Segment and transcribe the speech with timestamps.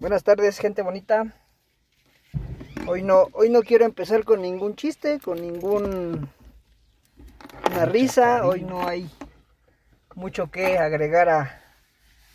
[0.00, 1.34] Buenas tardes, gente bonita.
[2.86, 6.30] Hoy no, hoy no quiero empezar con ningún chiste, con ningún
[7.68, 8.46] una risa.
[8.46, 9.10] Hoy no hay
[10.14, 11.60] mucho que agregar a,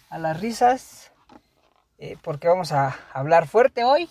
[0.09, 1.13] a las risas,
[1.99, 4.09] eh, porque vamos a hablar fuerte hoy.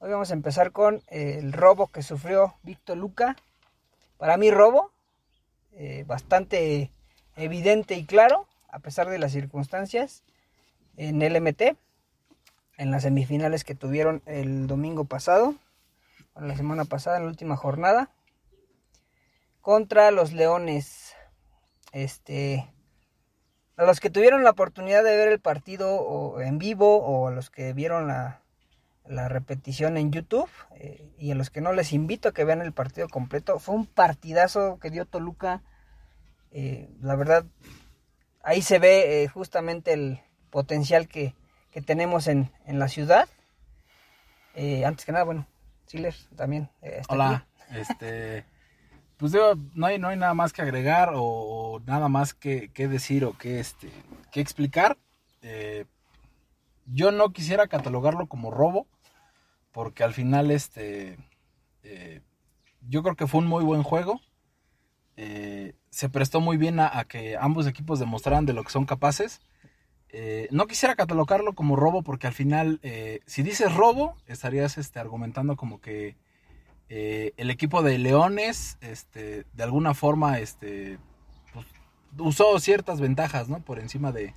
[0.00, 3.36] Hoy vamos a empezar con eh, el robo que sufrió Víctor Luca.
[4.18, 4.90] Para mí robo,
[5.70, 6.90] eh, bastante
[7.36, 10.24] evidente y claro, a pesar de las circunstancias,
[10.96, 11.76] en el MT
[12.80, 15.54] en las semifinales que tuvieron el domingo pasado,
[16.34, 18.08] la semana pasada, en la última jornada,
[19.60, 21.14] contra los Leones.
[21.92, 22.66] Este,
[23.76, 27.50] a los que tuvieron la oportunidad de ver el partido en vivo o a los
[27.50, 28.40] que vieron la,
[29.04, 32.72] repetición en YouTube eh, y a los que no les invito a que vean el
[32.72, 35.62] partido completo, fue un partidazo que dio Toluca.
[36.50, 37.44] Eh, la verdad,
[38.42, 41.34] ahí se ve eh, justamente el potencial que,
[41.70, 43.28] que tenemos en, la ciudad.
[44.54, 45.46] Eh, antes que nada, bueno,
[45.86, 46.68] Siler también.
[46.82, 48.44] Eh, Hola, este,
[49.16, 53.24] pues digo, no hay, no hay nada más que agregar o, nada más que, decir
[53.24, 53.90] o que, este,
[54.32, 54.98] que explicar.
[55.42, 55.86] Eh,
[56.86, 58.86] yo no quisiera catalogarlo como robo,
[59.72, 61.16] porque al final, este,
[62.88, 64.20] yo creo que fue un muy buen juego.
[65.16, 69.40] se prestó muy bien a, que ambos equipos demostraran de lo que son capaces.
[70.12, 74.98] Eh, no quisiera catalogarlo como robo porque al final, eh, si dices robo, estarías este,
[74.98, 76.16] argumentando como que
[76.88, 80.98] eh, el equipo de Leones, este, de alguna forma, este,
[81.52, 81.66] pues,
[82.18, 83.60] usó ciertas ventajas, ¿no?
[83.60, 84.34] Por encima de,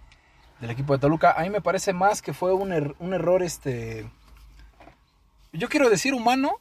[0.62, 1.32] del equipo de Toluca.
[1.32, 4.08] A mí me parece más que fue un, er, un error, este,
[5.54, 6.60] yo quiero decir humano,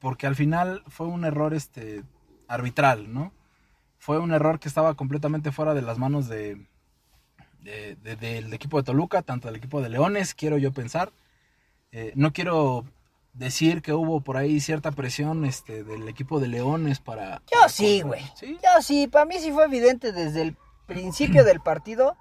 [0.00, 2.02] porque al final fue un error, este,
[2.48, 3.32] arbitral, ¿no?
[3.98, 6.66] Fue un error que estaba completamente fuera de las manos de,
[8.02, 11.12] del equipo de Toluca, tanto del equipo de Leones, quiero yo pensar.
[11.92, 12.84] Eh, no quiero
[13.32, 17.42] decir que hubo por ahí cierta presión este, del equipo de Leones para...
[17.52, 18.22] Yo sí, güey.
[18.40, 20.56] Yo sí, para mí sí fue evidente desde el
[20.86, 22.16] principio del partido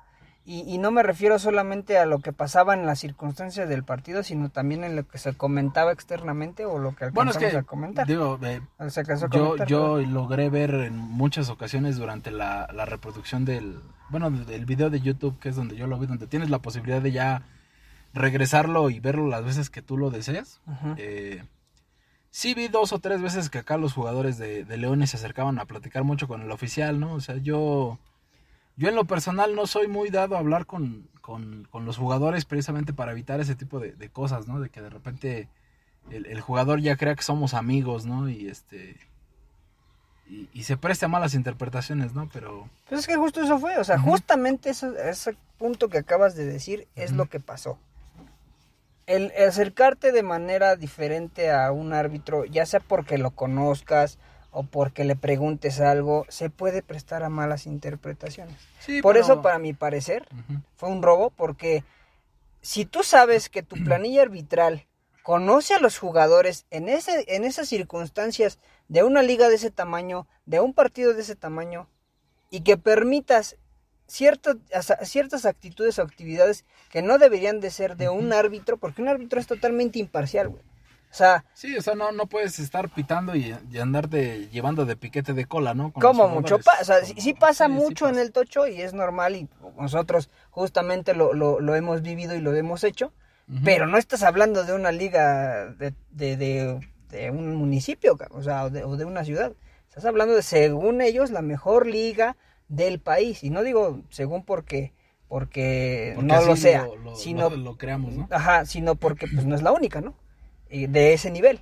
[0.48, 4.50] y, no me refiero solamente a lo que pasaba en las circunstancias del partido, sino
[4.50, 7.64] también en lo que se comentaba externamente o lo que alcanzamos bueno, es que, a
[7.64, 8.06] comentar.
[8.06, 8.62] Digo, eh,
[9.32, 13.80] yo, yo logré ver en muchas ocasiones durante la, la reproducción del,
[14.10, 17.02] bueno, del video de YouTube, que es donde yo lo vi, donde tienes la posibilidad
[17.02, 17.42] de ya
[18.14, 20.62] regresarlo y verlo las veces que tú lo deseas.
[20.98, 21.44] Eh,
[22.30, 25.58] sí vi dos o tres veces que acá los jugadores de, de Leones se acercaban
[25.58, 27.14] a platicar mucho con el oficial, ¿no?
[27.14, 27.98] O sea, yo
[28.78, 31.10] yo en lo personal no soy muy dado a hablar con,
[31.74, 34.60] los jugadores precisamente para evitar ese tipo de, cosas, ¿no?
[34.60, 35.48] De que de repente
[36.12, 38.30] el, jugador ya crea que somos amigos, ¿no?
[38.30, 38.98] Y este...
[40.28, 42.28] Y, se preste a malas interpretaciones, ¿no?
[42.34, 42.68] Pero...
[42.90, 46.88] Pues es que justo eso fue, o sea, justamente ese punto que acabas de decir
[46.96, 47.78] es lo que pasó.
[49.06, 54.18] El acercarte de manera diferente a un árbitro, ya sea porque lo conozcas,
[54.56, 58.56] o porque le preguntes algo, se puede prestar a malas interpretaciones.
[59.02, 60.26] Por eso, para mi parecer,
[60.78, 61.84] fue un robo, porque
[62.62, 64.88] si tú sabes que tu planilla arbitral
[65.24, 68.58] conoce a los jugadores en, ese, en esas circunstancias
[68.88, 71.90] de una liga de ese tamaño, de un partido de ese tamaño,
[72.50, 73.58] y que permitas
[74.08, 74.56] ciertas,
[75.04, 79.38] ciertas actitudes o actividades que no deberían de ser de un árbitro, porque un árbitro
[79.38, 80.64] es totalmente imparcial, güey.
[81.16, 85.32] O sea, sí, o sea, no, no puedes estar pitando y, andarte llevando de piquete
[85.32, 85.94] de cola, ¿no?
[85.94, 89.48] como mucho pasa, o sea, sí, pasa mucho en el tocho y es normal y
[89.80, 93.14] nosotros justamente lo, lo, hemos vivido y lo hemos hecho,
[93.64, 98.70] pero no estás hablando de una liga de, de, de, un municipio, o sea, o
[98.70, 99.54] de, o de una ciudad.
[99.88, 102.36] Estás hablando de, según ellos, la mejor liga
[102.68, 103.42] del país.
[103.42, 104.92] Y no digo según porque
[105.30, 108.28] porque, no lo sea, sino lo, creamos, ¿no?
[108.32, 110.14] Ajá, sino porque pues no es la única, ¿no?
[110.70, 111.60] De ese nivel.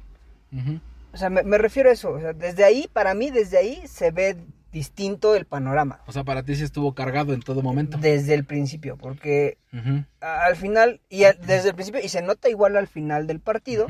[1.13, 2.11] O sea, me, refiero a eso.
[2.11, 4.38] O sea, desde ahí, para mí, desde ahí se ve
[4.71, 6.01] distinto el panorama.
[6.07, 7.97] O sea, para ti sí estuvo cargado en todo momento.
[8.00, 9.57] Desde el principio, porque
[10.19, 13.88] al final, y desde el principio, y se nota igual al final del partido,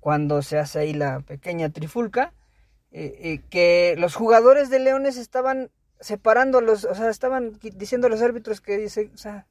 [0.00, 2.34] cuando se hace ahí la pequeña trifulca,
[2.90, 8.10] eh, eh, que los jugadores de Leones estaban separando los, o sea, estaban diciendo a
[8.10, 9.46] los árbitros que dice, o sea,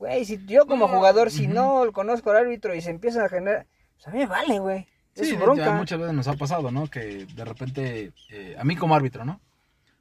[0.00, 3.66] Güey, si yo como jugador, si no conozco al árbitro y se empieza a generar,
[4.02, 4.86] pues a mí me vale, güey.
[5.14, 6.86] Es Sí, ya muchas veces nos ha pasado, ¿no?
[6.88, 9.40] Que de repente, eh, a mí como árbitro, ¿no?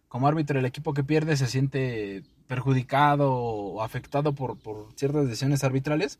[0.07, 5.63] Como árbitro, el equipo que pierde se siente perjudicado o afectado por, por ciertas decisiones
[5.63, 6.19] arbitrales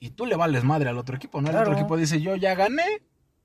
[0.00, 1.48] y tú le vales madre al otro equipo, ¿no?
[1.48, 1.70] El Claro.
[1.70, 2.84] otro equipo dice, yo ya gané,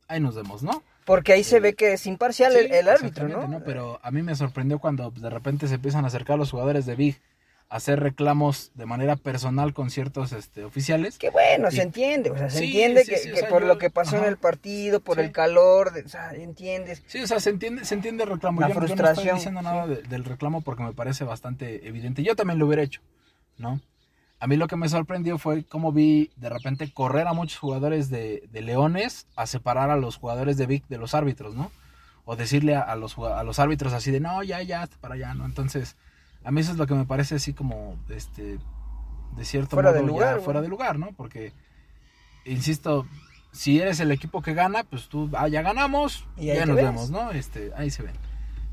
[0.07, 0.83] ahí nos vemos, ¿no?
[1.06, 3.36] Porque ahí se Eh, ve que es imparcial Sí, el, el árbitro, ¿no?
[3.36, 6.86] exactamente, Pero a mí me sorprendió cuando de repente se empiezan a acercar los jugadores
[6.86, 7.22] de Big
[7.69, 11.18] hacer reclamos de manera personal con ciertos este, oficiales.
[11.19, 13.39] Que bueno, Y- se entiende, o sea, se Sí, entiende sí, que, sí, o que
[13.42, 16.33] sea, por yo- lo que pasó en el partido, por el calor, de- o sea,
[16.33, 17.04] entiendes.
[17.07, 18.60] Sí, o sea, se entiende, se entiende el reclamo.
[18.62, 22.24] La yo, yo no estoy diciendo nada de- del reclamo porque me parece bastante evidente.
[22.24, 23.01] Yo también lo hubiera hecho,
[23.57, 23.80] ¿no?
[24.39, 28.10] A mí lo que me sorprendió fue cómo vi de repente correr a muchos jugadores
[28.10, 31.72] de, de Leones a separar a los jugadores de Vic de los árbitros, ¿no?
[32.25, 35.15] O decirle a, a los, a los árbitros así de, no, ya, ya, hasta para
[35.15, 35.45] allá, ¿no?
[35.45, 35.98] Entonces,
[36.44, 38.59] a mí eso es lo que me parece así como, este,
[39.36, 41.12] de cierto Fuera modo de lugar, ya fuera de lugar, ¿no?
[41.13, 41.53] Porque,
[42.45, 43.06] insisto,
[43.51, 46.86] si eres el equipo que gana, pues tú, ah, ya ganamos, Y ya nos ves.
[46.86, 47.31] vemos, ¿no?
[47.31, 48.15] Este, ahí se ven,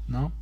[0.06, 0.32] ¿no?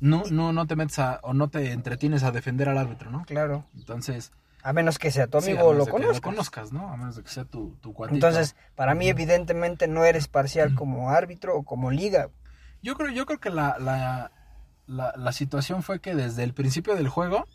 [0.00, 3.24] No, no, no te metes a, o no te entretienes a defender al árbitro, ¿no?
[3.24, 3.64] Claro.
[3.76, 4.30] Entonces,
[4.62, 6.20] A menos que sea tu sí, amigo o lo conozcas.
[6.20, 6.88] conozcas, ¿no?
[6.92, 8.14] A menos de que sea tu, tu cuatito.
[8.16, 12.28] Entonces, para mí, evidentemente, no eres parcial como árbitro o como liga.
[12.82, 14.32] Yo creo, yo creo que la, la,
[14.86, 17.46] la, la situación fue que desde el principio del juego,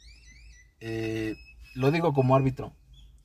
[0.80, 1.36] eh,
[1.76, 2.74] lo digo como árbitro,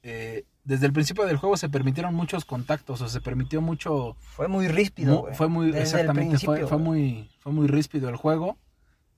[0.02, 4.16] eh, desde el principio del juego se permitieron muchos contactos o se permitió mucho...
[4.20, 8.56] Fue muy ríspido, mu- fue muy, Desde exactamente, fue, muy, fue muy ríspido el juego.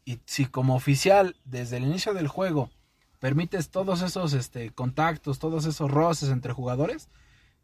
[0.04, 2.70] Y si como oficial, desde el inicio del juego,
[3.18, 7.08] permites todos esos este, contactos, todos esos roces entre jugadores,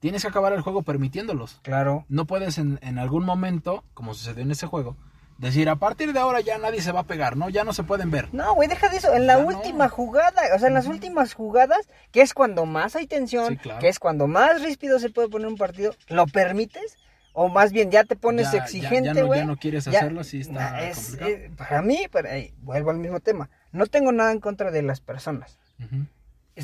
[0.01, 1.61] tienes que acabar el juego permitiéndolos.
[1.63, 2.05] Claro.
[2.09, 4.97] No puedes en, en algún momento, como sucedió en ese juego,
[5.39, 7.49] decir a partir de ahora ya nadie se va a pegar, ¿no?
[7.51, 8.29] Ya no se pueden ver.
[8.33, 9.13] No, güey, deja de eso.
[9.15, 9.49] En la Ya no.
[9.49, 13.57] última jugada, o sea, en las últimas jugadas, que es cuando más hay tensión, Sí,
[13.57, 13.81] claro.
[13.81, 16.97] que es cuando más ríspido se puede poner un partido, ¿lo permites?
[17.33, 19.41] O más bien ya te pones Ya- exigente, güey.
[19.41, 23.19] ya no quieres hacerlo, sí está es- eh, para mí, para- eh, vuelvo al mismo
[23.19, 23.51] tema.
[23.73, 25.59] No tengo nada en contra de las personas.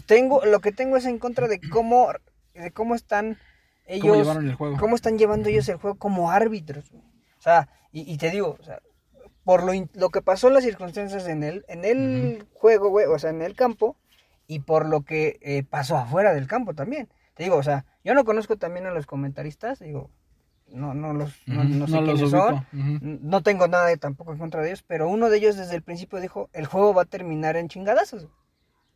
[0.07, 2.13] Tengo, lo que tengo es en contra de cómo,
[2.55, 3.37] de cómo están
[3.87, 4.77] ellos, ¿Cómo llevaron el juego?
[4.79, 6.89] cómo están llevando ellos el juego como árbitros.
[6.93, 7.03] güey.
[7.41, 8.81] O sea, y, y te digo, o sea,
[9.45, 13.31] por lo, lo que pasó las circunstancias en el, en el juego, güey, o sea,
[13.31, 13.97] en el campo,
[14.47, 17.09] y por lo que eh, pasó afuera del campo también.
[17.35, 20.11] Te digo, o sea, yo no conozco también a los comentaristas, digo,
[20.69, 22.67] no, no los, no, sé no quiénes son,
[23.23, 25.83] no tengo nada de, tampoco en contra de ellos, pero uno de ellos desde el
[25.83, 28.29] principio dijo, el juego va a terminar en chingadazos.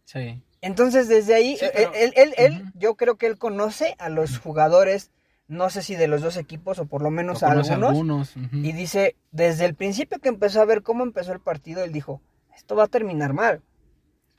[0.05, 0.43] Sí.
[0.61, 4.38] Entonces, desde ahí, Sí, él, pero- él, él, yo creo que él conoce a los
[4.38, 5.11] jugadores,
[5.49, 8.73] no sé si de los dos equipos o por lo menos a algunos, algunos, y
[8.73, 12.20] dice, desde el principio que empezó a ver cómo empezó el partido, él dijo,
[12.56, 13.62] esto va a terminar mal.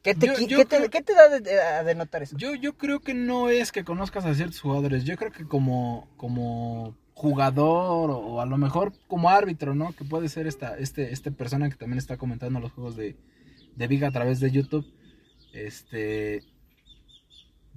[0.02, 2.38] ¿Qué te, Yo- qui- yo qué te- qué te da de- de- a denotar eso?
[2.38, 5.04] Yo, yo creo que no es que conozcas a ciertos jugadores.
[5.04, 9.94] Yo creo que como, como jugador o, o a lo mejor como árbitro, ¿no?
[9.94, 13.16] Que puede ser esta, este, este persona que también está comentando los juegos de,
[13.76, 14.86] de Viga a través de YouTube.
[15.54, 16.44] Este.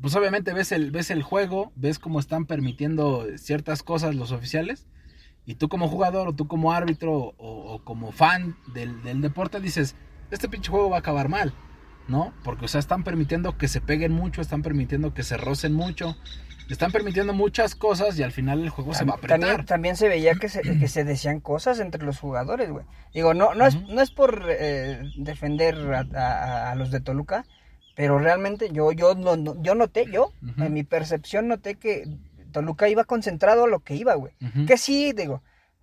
[0.01, 4.87] Pues obviamente ves el, ves el juego, ves cómo están permitiendo ciertas cosas los oficiales.
[5.45, 9.61] Y tú como jugador o tú como árbitro o, o como fan del, del deporte
[9.61, 9.97] dices,
[10.31, 11.53] este pinche juego va a acabar mal.
[12.07, 12.33] ¿no?
[12.43, 16.17] Porque, o sea, están permitiendo que se peguen mucho, están permitiendo que se rocen mucho,
[16.71, 19.41] están permitiendo muchas cosas y al final el juego se va a apretar.
[19.41, 22.87] También, también se veía que se, que se decían cosas entre los jugadores, güey.
[23.13, 27.45] Digo, no, no, es, no es por eh, defender a, a- a los de Toluca,
[27.99, 32.05] pero realmente yo, yo, no, no- yo noté, yo, en mi percepción noté que
[32.53, 34.35] Toluca iba concentrado a lo que iba, güey.
[34.69, 35.43] Que sí, digo,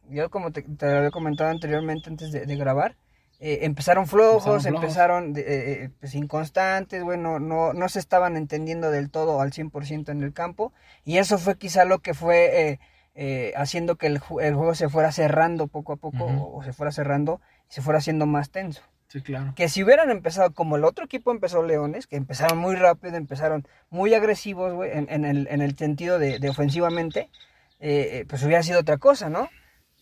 [0.10, 2.96] yo como te, te lo había comentado anteriormente antes de, de grabar,
[3.42, 5.46] eh, empezaron flojos, Empezaron flojos.
[5.46, 10.24] eh, eh, pues, inconstantes, bueno, no, no se estaban entendiendo del todo al 100% en
[10.24, 10.72] el campo,
[11.04, 12.80] y eso fue quizá lo que fue
[13.16, 16.58] eh, haciendo que el, el juego se fuera cerrando poco a poco, Ujú.
[16.60, 18.82] o se fuera cerrando, y se fuera haciendo más tenso.
[19.16, 19.54] Sí, claro.
[19.56, 23.66] Que si hubieran empezado como el otro equipo empezó Leones, que empezaron muy rápido, empezaron
[23.90, 27.30] muy agresivos, güey, en, en el, en el sentido de, de ofensivamente,
[27.80, 29.48] eh, eh, pues hubiera sido otra cosa, ¿no?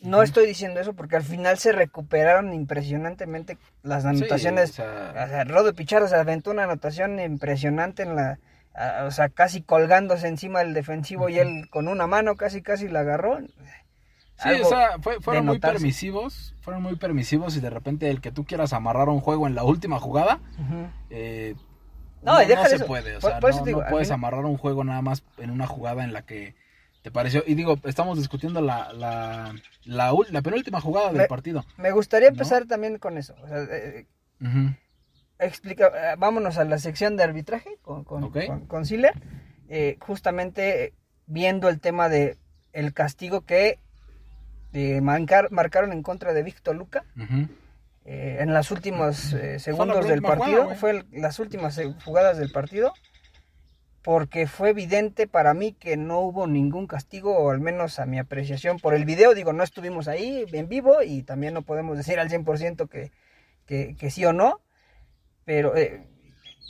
[0.02, 4.72] No estoy diciendo eso porque al final se recuperaron impresionantemente las anotaciones.
[4.72, 8.40] Sí, o sea, o sea, Rodo Pichardo se aventó una anotación impresionante en la...
[9.06, 13.02] o sea, casi colgándose encima del defensivo y él con una mano casi casi la
[13.02, 13.38] agarró.
[14.38, 18.20] Sí, Algo o sea, fue- fueron muy permisivos, fueron muy permisivos y de repente el
[18.20, 20.40] que tú quieras amarrar un juego en la última jugada,
[21.10, 21.56] eh,
[22.24, 22.86] No, de se eso.
[22.88, 25.52] puede, o Por- sea, por no, digo, no puedes amarrar un juego nada más en
[25.52, 26.56] una jugada en la que
[27.04, 31.64] te pareció, y digo, estamos discutiendo la, la, la, penúltima jugada del Me- partido.
[31.78, 32.34] Me gustaría ¿No?
[32.34, 33.36] empezar también con eso.
[33.44, 34.08] O sea, eh,
[34.42, 34.74] Ujú.
[35.40, 39.14] explica, eh, vámonos a la sección de arbitraje con, con, con- con Siller,
[39.70, 40.94] eh, justamente eh,
[41.28, 42.38] viendo el tema de
[42.72, 43.80] el castigo que
[44.74, 47.04] eh, marcar- marcaron en contra de Víctor Luca
[48.06, 52.38] eh, en las últimos eh, segundos del partido, jugada, fue el- las últimas eh, jugadas
[52.38, 52.94] del partido,
[54.02, 58.20] porque fue evidente para mí que no hubo ningún castigo, o al menos a mi
[58.20, 62.20] apreciación por el video, digo, no estuvimos ahí en vivo y también no podemos decir
[62.20, 63.12] al 100% que,
[63.66, 64.60] que, que sí o no,
[65.46, 66.06] pero eh,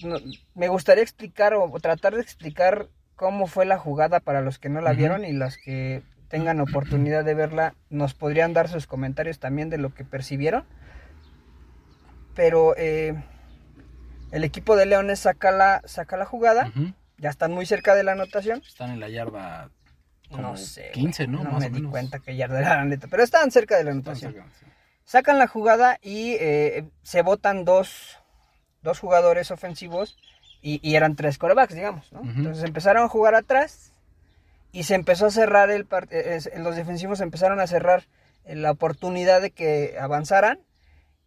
[0.03, 0.19] no-
[0.53, 4.69] me gustaría explicar o, o tratar de explicar cómo fue la jugada para los que
[4.69, 6.03] no la vieron y los que
[6.34, 10.66] tengan oportunidad de verla, nos podrían dar sus comentarios también de lo que percibieron.
[12.34, 13.24] Pero eh,
[14.32, 16.72] el equipo de Leones saca la, saca la jugada,
[17.20, 18.63] ya están muy cerca de la anotación.
[18.68, 19.70] Están en la yarda
[20.32, 20.90] como no sé.
[20.94, 21.44] 15, güey, ¿no?
[21.44, 23.84] No Más me o di cuenta que ya era la neta, pero estaban cerca de
[23.84, 24.34] la anotación.
[24.34, 24.66] cerca, sí.
[25.06, 28.18] Sacan la jugada y eh, se votan dos,
[28.82, 30.18] dos jugadores ofensivos
[30.63, 32.22] y, y eran tres corebacks, digamos, ¿no?
[32.24, 33.92] Entonces empezaron a jugar atrás
[34.74, 36.22] y se empezó a cerrar el partido.
[36.58, 38.03] los defensivos empezaron a cerrar
[38.44, 40.60] eh, la oportunidad de que avanzaran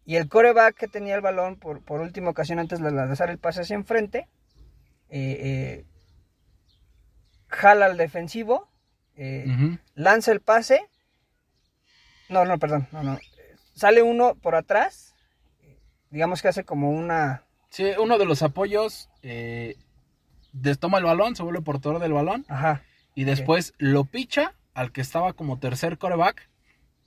[0.05, 3.39] y el coreback que tenía el balón por, por última ocasión antes de lanzar el
[3.39, 4.27] pase hacia enfrente
[5.09, 5.37] eh,
[5.79, 5.85] eh,
[7.47, 8.69] jala al defensivo
[9.15, 10.85] eh, lanza el pase.
[12.29, 13.17] No, no, perdón, no, no.
[13.73, 15.15] Sale uno por atrás.
[16.11, 17.43] Digamos que hace como una.
[17.69, 19.75] Sí, uno de los apoyos eh,
[20.53, 22.83] des- toma el balón, se vuelve portador del balón Ajá.
[23.17, 26.51] Y después lo picha al que estaba como tercer coreback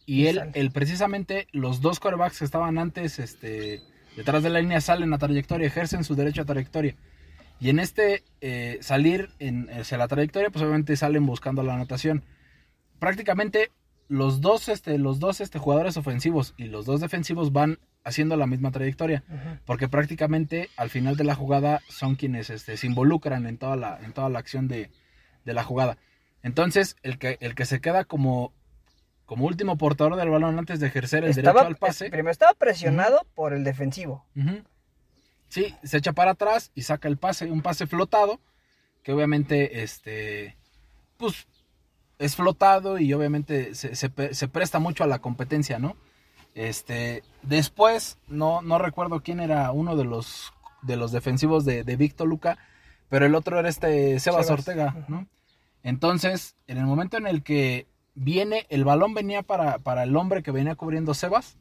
[0.07, 0.51] y Y él, sale.
[0.55, 3.81] él precisamente los dos corebacks que estaban antes este,
[4.17, 6.97] detrás de la línea salen a trayectoria, ejercen su derecho a trayectoria.
[7.61, 12.25] Y en este eh, salir en, hacia la trayectoria, pues obviamente salen buscando la anotación.
[12.99, 13.71] Prácticamente
[14.09, 18.49] los dos, este, los dos este, jugadores ofensivos y los dos defensivos van haciendo la
[18.49, 19.23] misma trayectoria
[19.65, 24.01] porque prácticamente al final de la jugada son quienes este, se involucran en toda la,
[24.03, 24.91] en toda la acción de,
[25.45, 25.99] de la jugada.
[26.43, 28.53] Entonces, el que, el que se queda como,
[29.27, 32.55] como último portador del balón antes de ejercer el Estaba, derecho al pase, primero estaba
[32.55, 34.25] presionado por el defensivo.
[35.49, 38.41] sí, se echa para atrás y saca el pase, un pase flotado,
[39.03, 40.57] que obviamente este,
[41.17, 41.47] pues,
[42.19, 45.97] es flotado y obviamente se, se se presta mucho a la competencia, ¿no?
[46.55, 51.97] Este, después, no, no recuerdo quién era uno de los, de los defensivos de, de
[51.97, 52.59] Víctor Luca,
[53.11, 55.05] pero el otro era este Sebas, Sebas, Ortega.
[55.09, 55.27] ¿no?
[55.83, 60.43] Entonces, en el momento en el que viene, el balón venía para, para el hombre
[60.43, 61.59] que venía cubriendo Sebas,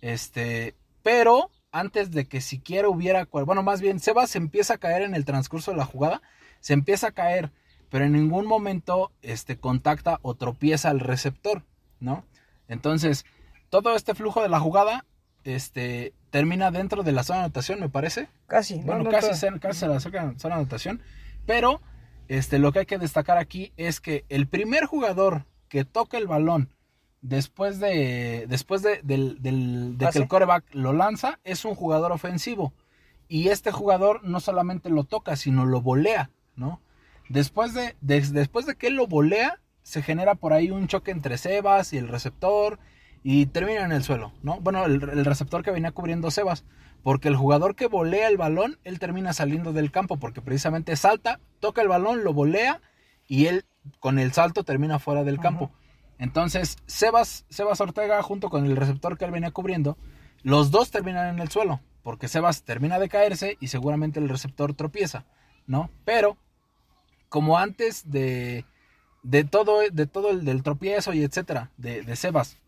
[0.00, 4.78] este, pero antes de que siquiera hubiera, cual- bueno, más bien, Sebas se empieza a
[4.78, 6.22] caer en el transcurso de la jugada,
[6.60, 7.52] se empieza a caer,
[7.90, 11.64] pero en ningún momento, este, contacta o tropieza al receptor,
[12.00, 12.24] ¿no?
[12.68, 13.24] Entonces,
[13.68, 15.04] todo este flujo de la jugada,
[15.44, 18.28] este, termina dentro de la zona de anotación, me parece.
[18.46, 18.78] Casi.
[18.78, 21.00] no, Bueno, no, casi, se, casi se la zona de anotación.
[21.46, 21.80] Pero
[22.28, 26.26] este, lo que hay que destacar aquí es que el primer jugador que toca el
[26.26, 26.70] balón
[27.22, 32.12] después de, después de, del- del- de que el coreback lo lanza es un jugador
[32.12, 32.72] ofensivo.
[33.28, 36.80] Y este jugador no solamente lo toca, sino lo volea, ¿no?
[37.28, 41.10] Después de, de- después de que él lo volea, se genera por ahí un choque
[41.10, 42.78] entre Sebas y el receptor
[43.28, 44.60] y termina en el suelo, ¿no?
[44.60, 46.64] Bueno, el, el receptor que venía cubriendo Sebas,
[47.02, 51.40] porque el jugador que volea el balón, él termina saliendo del campo, porque precisamente salta,
[51.58, 52.80] toca el balón, lo volea
[53.26, 53.64] y él
[53.98, 55.72] con el salto termina fuera del campo.
[56.20, 59.98] Entonces, Sebas, Sebas Ortega junto con el receptor que él venía cubriendo,
[60.44, 64.72] los dos terminan en el suelo, porque Sebas termina de caerse y seguramente el receptor
[64.74, 65.24] tropieza,
[65.66, 65.90] ¿no?
[66.04, 66.36] Pero,
[67.28, 68.64] como antes de,
[69.24, 72.58] de todo, de todo el del tropiezo y etcétera, de, de Sebas,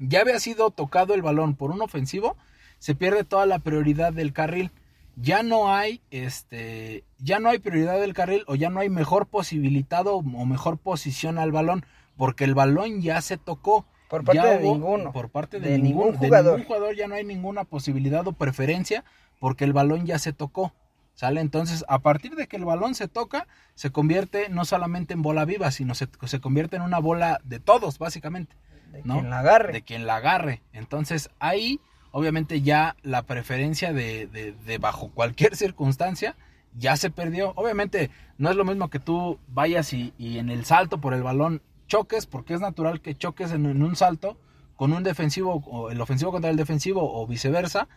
[0.00, 2.36] ya había sido tocado el balón por un ofensivo,
[2.78, 4.72] se pierde toda la prioridad del carril.
[5.16, 9.26] Ya no hay, este, ya no hay prioridad del carril o ya no hay mejor
[9.26, 11.84] posibilitado o mejor posición al balón,
[12.16, 13.86] porque el balón ya se tocó.
[14.08, 15.12] Por parte Ya de ninguno.
[15.12, 16.52] Por parte de, De ningún, ningún de jugador.
[16.58, 19.04] ningún jugador ya no hay ninguna posibilidad o preferencia
[19.38, 20.72] porque el balón ya se tocó.
[21.14, 21.42] ¿Sale?
[21.42, 25.44] Entonces, a partir de que el balón se toca, se convierte no solamente en bola
[25.44, 28.56] viva, sino se, se convierte en una bola de todos, básicamente.
[28.92, 29.14] De ¿no?
[29.14, 29.72] quien la agarre.
[29.72, 30.62] De quien la agarre.
[30.72, 31.80] Entonces, ahí,
[32.12, 36.36] obviamente, ya la preferencia de, de- de bajo cualquier circunstancia
[36.76, 37.52] ya se perdió.
[37.56, 41.22] Obviamente, no es lo mismo que tú vayas y, y en el salto por el
[41.22, 44.36] balón choques, porque es natural que choques en, en un salto
[44.76, 47.88] con un defensivo, o el ofensivo contra el defensivo, o viceversa.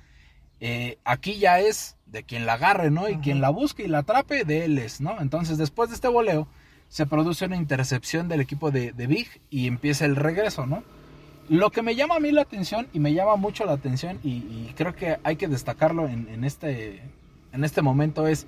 [0.59, 3.09] Eh, aquí ya es de quien la agarre, ¿no?
[3.09, 5.19] Y quien la busque y la atrape, de él es, ¿no?
[5.21, 6.47] Entonces, después de este voleo,
[6.93, 10.83] se produce una intercepción del equipo de, de Big y empieza el regreso, ¿no?
[11.49, 14.29] Lo que me llama a mí la atención, y me llama mucho la atención, y,
[14.29, 17.01] y creo que hay que destacarlo en, en este,
[17.51, 18.45] en este momento, es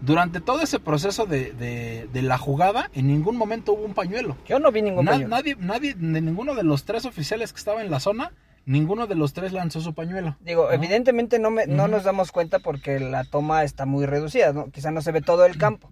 [0.00, 4.36] durante todo ese proceso de, de, de, la jugada, en ningún momento hubo un pañuelo.
[4.46, 5.30] Yo no vi ningún Na- pañuelo.
[5.30, 8.30] Nadie, nadie, de ninguno de los tres oficiales que estaba en la zona,
[8.64, 10.36] ninguno de los tres lanzó su pañuelo.
[10.40, 10.72] Digo, ¿no?
[10.72, 14.70] evidentemente no, me, no nos damos cuenta porque la toma está muy reducida, ¿no?
[14.70, 15.90] quizá no se ve todo el campo.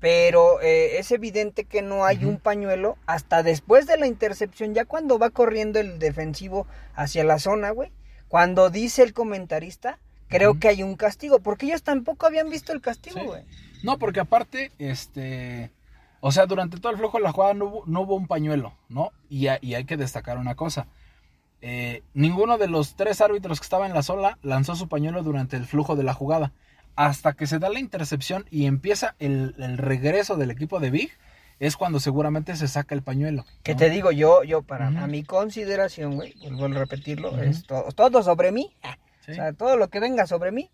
[0.00, 4.84] Pero eh, es evidente que no hay un pañuelo hasta después de la intercepción, ya
[4.84, 7.90] cuando va corriendo el defensivo hacia la zona, güey.
[8.28, 12.80] Cuando dice el comentarista, creo que hay un castigo, porque ellos tampoco habían visto el
[12.80, 13.26] castigo, Sí.
[13.26, 13.42] güey.
[13.82, 15.70] No, porque aparte, este,
[16.20, 18.74] o sea, durante todo el flujo de la jugada no hubo, no hubo un pañuelo,
[18.88, 19.12] ¿no?
[19.28, 20.86] Y, y hay que destacar una cosa.
[21.60, 25.56] Eh, ninguno de los tres árbitros que estaba en la sola lanzó su pañuelo durante
[25.56, 26.52] el flujo de la jugada.
[27.00, 31.10] Hasta que se da la intercepción y empieza el, el regreso del equipo de Big,
[31.60, 33.44] es cuando seguramente se saca el pañuelo.
[33.62, 37.86] Que te digo, yo, yo para a mi consideración, güey, vuelvo a repetirlo, es to-
[37.94, 38.76] todo sobre mí.
[39.24, 39.30] Sí.
[39.30, 40.70] O sea, todo lo que venga sobre mí.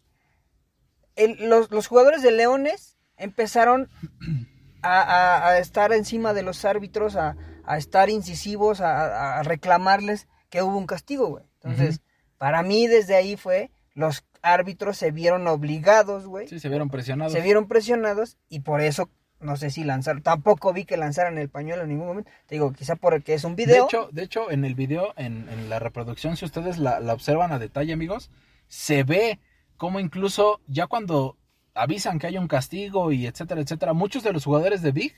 [1.16, 3.88] El- los, los jugadores de Leones empezaron
[4.82, 10.26] a, a- a estar encima de los árbitros, a, a estar incisivos, a, a reclamarles
[10.50, 11.44] que hubo un castigo, güey.
[11.62, 12.00] Entonces,
[12.38, 16.46] para mí desde ahí fue, los árbitros se vieron obligados, güey.
[16.48, 17.32] Sí, se vieron presionados.
[17.32, 19.10] se vieron presionados y por eso,
[19.40, 22.30] no sé si lanzaron, tampoco vi que lanzaran el pañuelo en ningún momento.
[22.46, 23.86] Te digo, quizá porque es un De video.
[23.86, 27.52] hecho, de hecho, en el video, en, en la reproducción, si ustedes la, la observan
[27.52, 28.30] a detalle, amigos,
[28.68, 29.40] se ve
[29.76, 31.36] como incluso ya cuando
[31.74, 35.14] avisan que hay un castigo y etcétera, etcétera, muchos de los jugadores de Big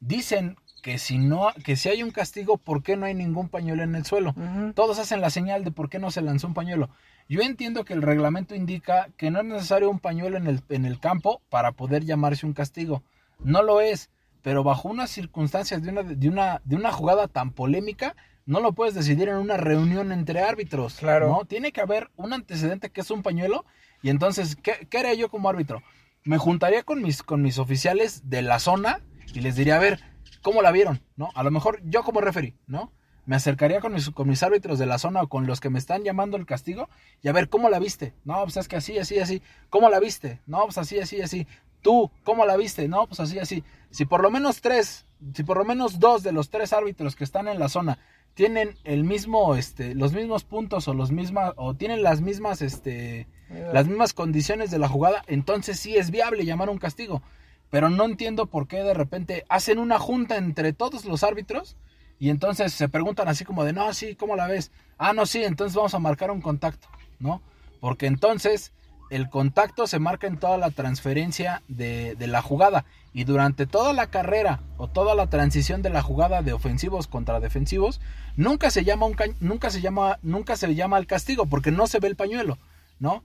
[0.00, 3.82] dicen que si no, que si hay un castigo, ¿por qué no hay ningún pañuelo
[3.82, 4.34] en el suelo?
[4.74, 6.90] Todos hacen la señal de por qué no se lanzó un pañuelo.
[7.28, 10.84] Yo entiendo que el reglamento indica que no es necesario un pañuelo en el, en
[10.84, 13.04] el campo para poder llamarse un castigo.
[13.38, 14.10] No lo es,
[14.42, 18.16] pero bajo unas circunstancias de una, de una, de una jugada tan polémica,
[18.46, 20.96] no lo puedes decidir en una reunión entre árbitros.
[20.96, 21.28] Claro.
[21.28, 21.44] ¿no?
[21.44, 23.64] Tiene que haber un antecedente que es un pañuelo.
[24.02, 25.82] Y entonces, ¿qué, qué haría yo como árbitro?
[26.24, 29.00] Me juntaría con mis, con mis oficiales de la zona
[29.34, 30.00] y les diría, a ver,
[30.42, 31.00] ¿cómo la vieron?
[31.16, 31.30] ¿No?
[31.34, 32.92] A lo mejor yo como referee, ¿no?
[33.26, 35.78] Me acercaría con mis, con mis árbitros de la zona o con los que me
[35.78, 36.88] están llamando el castigo
[37.22, 38.14] y a ver, ¿cómo la viste?
[38.24, 39.42] No, pues es que así, así, así.
[39.68, 40.40] ¿Cómo la viste?
[40.46, 41.46] No, pues así, así, así.
[41.82, 42.88] Tú, ¿cómo la viste?
[42.88, 43.62] No, pues así, así.
[43.90, 47.24] Si por lo menos tres, si por lo menos dos de los tres árbitros que
[47.24, 47.98] están en la zona
[48.34, 53.26] tienen el mismo, este, los mismos puntos o los mismas, o tienen las mismas, este,
[53.72, 57.22] las mismas condiciones de la jugada, entonces sí es viable llamar un castigo.
[57.70, 61.76] Pero no entiendo por qué de repente hacen una junta entre todos los árbitros
[62.18, 64.70] y entonces se preguntan así como de, no, sí, ¿cómo la ves?
[64.98, 66.88] Ah, no, sí, entonces vamos a marcar un contacto,
[67.20, 67.40] ¿no?
[67.80, 68.72] Porque entonces
[69.08, 73.92] el contacto se marca en toda la transferencia de, de la jugada y durante toda
[73.92, 78.00] la carrera o toda la transición de la jugada de ofensivos contra defensivos,
[78.36, 81.86] nunca se llama un ca- nunca se llama nunca se llama al castigo porque no
[81.88, 82.58] se ve el pañuelo,
[83.00, 83.24] ¿no?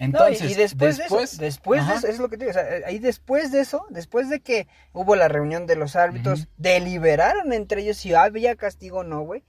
[0.00, 2.46] No, y- Entonces, y después, después, de eso, después de eso, es lo que te
[2.46, 5.94] digo, o sea, ahí después de eso, después de que hubo la reunión de los
[5.94, 9.42] árbitros, deliberaron entre ellos si había castigo o no, güey,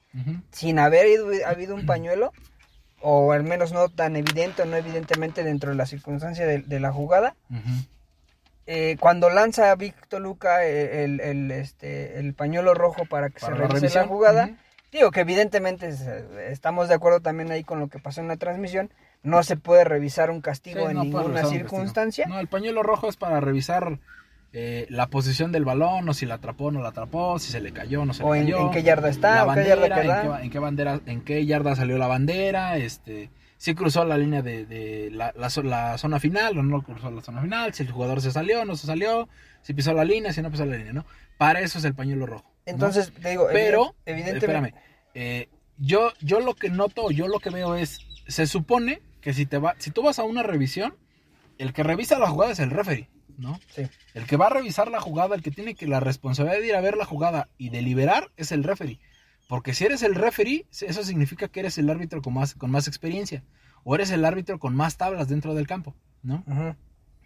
[0.51, 2.33] sin haber ido- habido un pañuelo,
[2.99, 6.79] o al menos no tan evidente o no evidentemente dentro de la circunstancia de, de
[6.79, 7.35] la jugada.
[8.67, 13.55] Eh, cuando lanza Víctor Luca eh, el, el, este, el pañuelo rojo para que Para
[13.55, 14.45] se revise la jugada,
[14.91, 16.01] digo que evidentemente es-
[16.49, 18.91] estamos de acuerdo también ahí con lo que pasó en la transmisión,
[19.23, 22.25] no se puede revisar un castigo Sí, en no puedes ninguna circunstancia.
[22.27, 23.99] No, el pañuelo rojo es para revisar
[24.53, 27.61] eh, la posición del balón, o si la atrapó o no la atrapó, si se
[27.61, 28.59] le cayó o no se O le en, cayó.
[28.61, 31.21] en qué yarda está, la o qué bandera, yarda en, qué, en qué bandera, en
[31.21, 35.63] qué yarda salió la bandera, este, si cruzó la línea de, de la, la zo-
[35.63, 38.65] la zona final o no cruzó la zona final, si el jugador se salió o
[38.65, 39.29] no se salió,
[39.61, 41.05] si pisó la línea, si no pisó la línea, ¿no?
[41.37, 42.43] Para eso es el pañuelo rojo.
[42.45, 42.71] ¿no?
[42.73, 44.45] Entonces, te digo, Pero, evident- evidentemente.
[44.45, 44.73] espérame,
[45.13, 49.45] eh, yo, yo lo que noto, yo lo que veo es, se supone que si
[49.45, 50.95] te va, si tú vas a una revisión,
[51.57, 53.59] el que revisa la jugada es el referee, ¿no?
[53.73, 53.87] Sí.
[54.13, 56.75] El que va a revisar la jugada, el que tiene que la responsabilidad de ir
[56.75, 58.99] a ver la jugada y deliberar es el referee.
[59.47, 62.87] Porque si eres el referee, eso significa que eres el árbitro con más, con más
[62.87, 63.43] experiencia.
[63.83, 66.43] O eres el árbitro con más tablas dentro del campo, ¿no?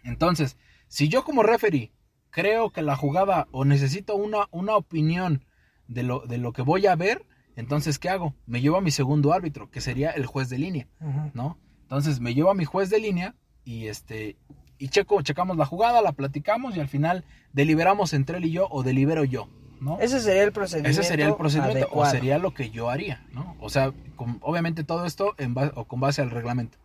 [0.02, 0.56] Entonces,
[0.88, 1.92] si yo como referee
[2.30, 5.44] creo que la jugada o necesito una, una opinión
[5.88, 7.24] de lo, de lo que voy a ver,
[7.56, 8.34] entonces, ¿qué hago?
[8.46, 10.88] Me llevo a mi segundo árbitro, que sería el juez de línea.
[11.32, 11.58] ¿no?
[11.86, 14.36] Entonces, me llevo a mi juez de línea y este
[14.78, 18.66] y checo, checamos la jugada, la platicamos y al final deliberamos entre él y yo
[18.70, 19.48] o delibero yo,
[19.80, 19.98] ¿no?
[20.00, 21.00] Ese sería el procedimiento.
[21.00, 23.56] Ese sería el procedimiento o sería lo que yo haría, ¿no?
[23.60, 26.76] O sea, con- obviamente todo esto en ba- o con base al reglamento.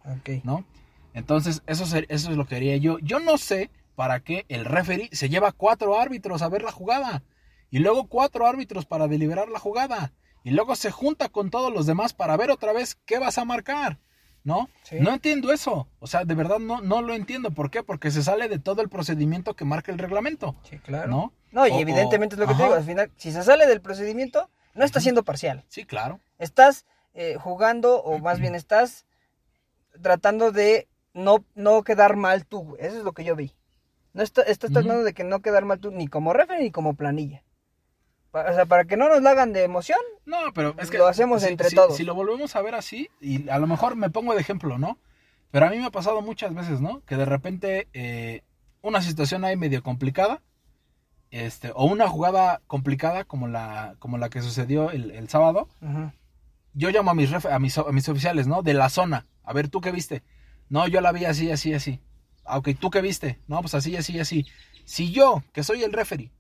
[0.46, 0.64] ¿no?
[1.14, 2.98] Entonces, eso, ser- eso es lo que haría yo.
[3.00, 7.24] Yo no sé para qué el referee se lleva cuatro árbitros a ver la jugada
[7.72, 10.14] y luego cuatro árbitros para deliberar la jugada
[10.46, 13.44] y luego se junta con todos los demás para ver otra vez qué vas a
[13.46, 14.00] marcar.
[14.44, 14.70] ¿No?
[14.84, 15.00] Sí.
[15.00, 15.88] No entiendo eso.
[16.00, 17.52] O sea, de verdad no, no lo entiendo.
[17.52, 17.84] ¿Por qué?
[17.84, 20.56] Porque se sale de todo el procedimiento que marca el reglamento.
[20.70, 21.08] Sí, claro.
[21.10, 21.34] ¿No?
[21.52, 22.76] No, y O- evidentemente o- es lo que te digo.
[22.76, 25.64] Al final, si se sale del procedimiento, no estás siendo parcial.
[25.68, 26.20] Sí, claro.
[26.40, 29.06] Estás eh, jugando, o más bien estás
[30.02, 32.76] tratando de no, no quedar mal tú.
[32.80, 33.54] Eso es lo que yo vi.
[34.14, 36.94] No está- estás tratando de que no quedar mal tú, ni como referee ni como
[36.96, 37.44] planilla.
[38.32, 40.00] Pa- O sea, para que no nos la hagan de emoción.
[40.26, 41.98] No, pero es que Lo hacemos si- entre si- todos.
[41.98, 44.98] Si lo volvemos a ver así, y a lo mejor me pongo de ejemplo, ¿no?
[45.52, 47.02] Pero a mí me ha pasado muchas veces, ¿no?
[47.06, 48.42] Que de repente eh,
[48.82, 50.42] una situación ahí medio complicada,
[51.30, 55.68] este, o una jugada complicada como la, como la que sucedió el, el sábado,
[56.74, 58.62] yo llamo a mis, ref- a, mis, a mis oficiales, ¿no?
[58.64, 59.28] De la zona.
[59.44, 60.24] A ver, ¿tú qué viste?
[60.70, 62.00] No, yo la vi así, así, así.
[62.46, 63.40] Ah, ok, ¿tú qué viste?
[63.48, 64.46] No, pues así, así, así.
[64.86, 66.32] Si yo, que soy el referee,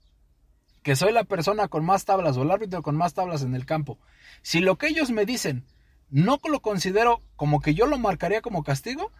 [0.84, 3.66] que soy la persona con más tablas o el árbitro con más tablas en el
[3.66, 3.98] campo,
[4.42, 5.66] si lo que ellos me dicen
[6.12, 9.12] no lo considero como que yo lo marcaría como castigo,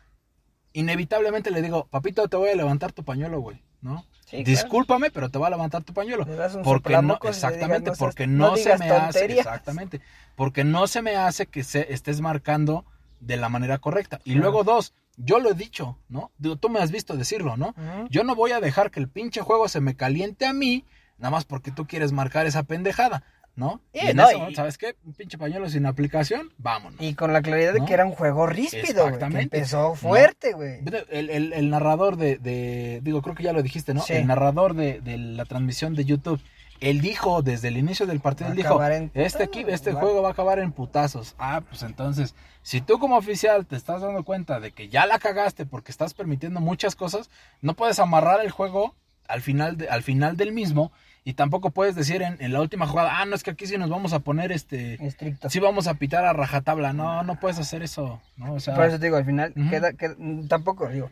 [0.74, 4.06] inevitablemente le digo, papito, te voy a levantar tu pañuelo, güey, ¿no?
[4.26, 4.46] Sí, claro.
[4.46, 6.26] Discúlpame, pero te voy a levantar tu pañuelo.
[6.64, 10.02] Porque no, digas, exactamente, no porque no no, se me hace, exactamente,
[10.36, 12.86] porque no se me hace que se estés marcando
[13.20, 14.20] de la manera correcta.
[14.24, 16.32] Y luego dos, yo lo he dicho, ¿no?
[16.38, 17.74] Digo, tú me has visto decirlo, ¿no?
[18.10, 20.86] Yo no voy a dejar que el pinche juego se me caliente a mí,
[21.22, 23.24] nada más porque tú quieres marcar esa pendejada,
[23.56, 23.82] ¿no?
[23.94, 24.96] Sí, y en no, y- momento, ¿sabes qué?
[25.06, 27.00] Un pinche pañuelo sin aplicación, vámonos.
[27.02, 28.84] Y con la claridad de que era un juego ríspido.
[28.84, 29.58] Que Exactamente.
[29.58, 30.80] empezó fuerte, güey.
[31.10, 34.02] El, el- el narrador de, de- digo, creo que ya lo dijiste, ¿no?
[34.02, 34.14] Sí.
[34.14, 36.42] El narrador de, de la transmisión de YouTube,
[36.80, 40.22] él dijo desde el inicio del partido, él dijo, en este, putazos, equi- este juego
[40.24, 41.36] va a acabar en putazos.
[41.38, 45.20] Ah, pues entonces, si tú como oficial te estás dando cuenta de que ya la
[45.20, 47.30] cagaste porque estás permitiendo muchas cosas,
[47.62, 48.96] no puedes amarrar el juego
[49.28, 50.92] al final, de- al final del mismo
[51.24, 53.78] y tampoco puedes decir en, en la última jugada, ah, no, es que aquí sí
[53.78, 55.04] nos vamos a poner este...
[55.06, 55.50] Estricto.
[55.50, 58.54] Sí vamos a pitar a rajatabla, no, no puedes hacer eso, ¿no?
[58.54, 60.16] O sea, Por eso te digo, al final, queda, queda-
[60.48, 61.12] tampoco, digo,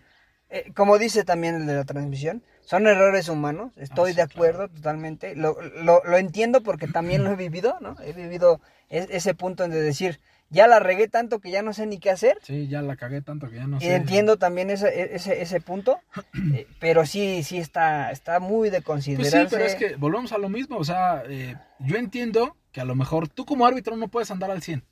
[0.49, 4.21] eh, como dice también el de la transmisión, son errores humanos, estoy Ah, sí, de
[4.23, 7.95] acuerdo totalmente, lo, lo, lo entiendo porque también lo he vivido, ¿no?
[8.03, 11.85] He vivido es- ese punto de decir, ya la regué tanto que ya no sé
[11.85, 13.95] ni qué hacer, Sí, ya la cagué tanto que ya no y sé.
[13.95, 15.99] entiendo también ese, e, ese, ese punto,
[16.53, 19.55] eh, pero sí, sí está, está muy de Pues sí, considerarse.
[19.55, 22.95] pero es que volvemos a lo mismo, o sea, eh, yo entiendo que a lo
[22.95, 24.83] mejor tú como árbitro no puedes andar al 100,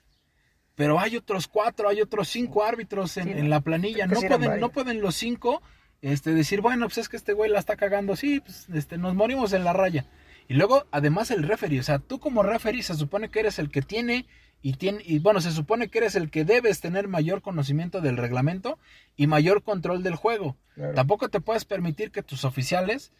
[0.75, 4.27] pero hay otros cuatro, hay otros cinco árbitros en, Sí, en la planilla, no sí
[4.27, 5.61] pueden, no pueden los cinco
[6.03, 9.15] este, decir, bueno, pues es que este güey la está cagando, sí, pues este, nos
[9.15, 10.05] morimos en la raya.
[10.47, 13.69] Y luego, además, el referee, o sea, tú como referee se supone que eres el
[13.71, 14.27] que tiene
[14.61, 18.17] y tiene, y bueno, se supone que eres el que debes tener mayor conocimiento del
[18.17, 18.79] reglamento
[19.15, 20.55] y mayor control del juego.
[20.75, 20.93] Claro.
[20.93, 23.11] Tampoco te puedes permitir que tus oficiales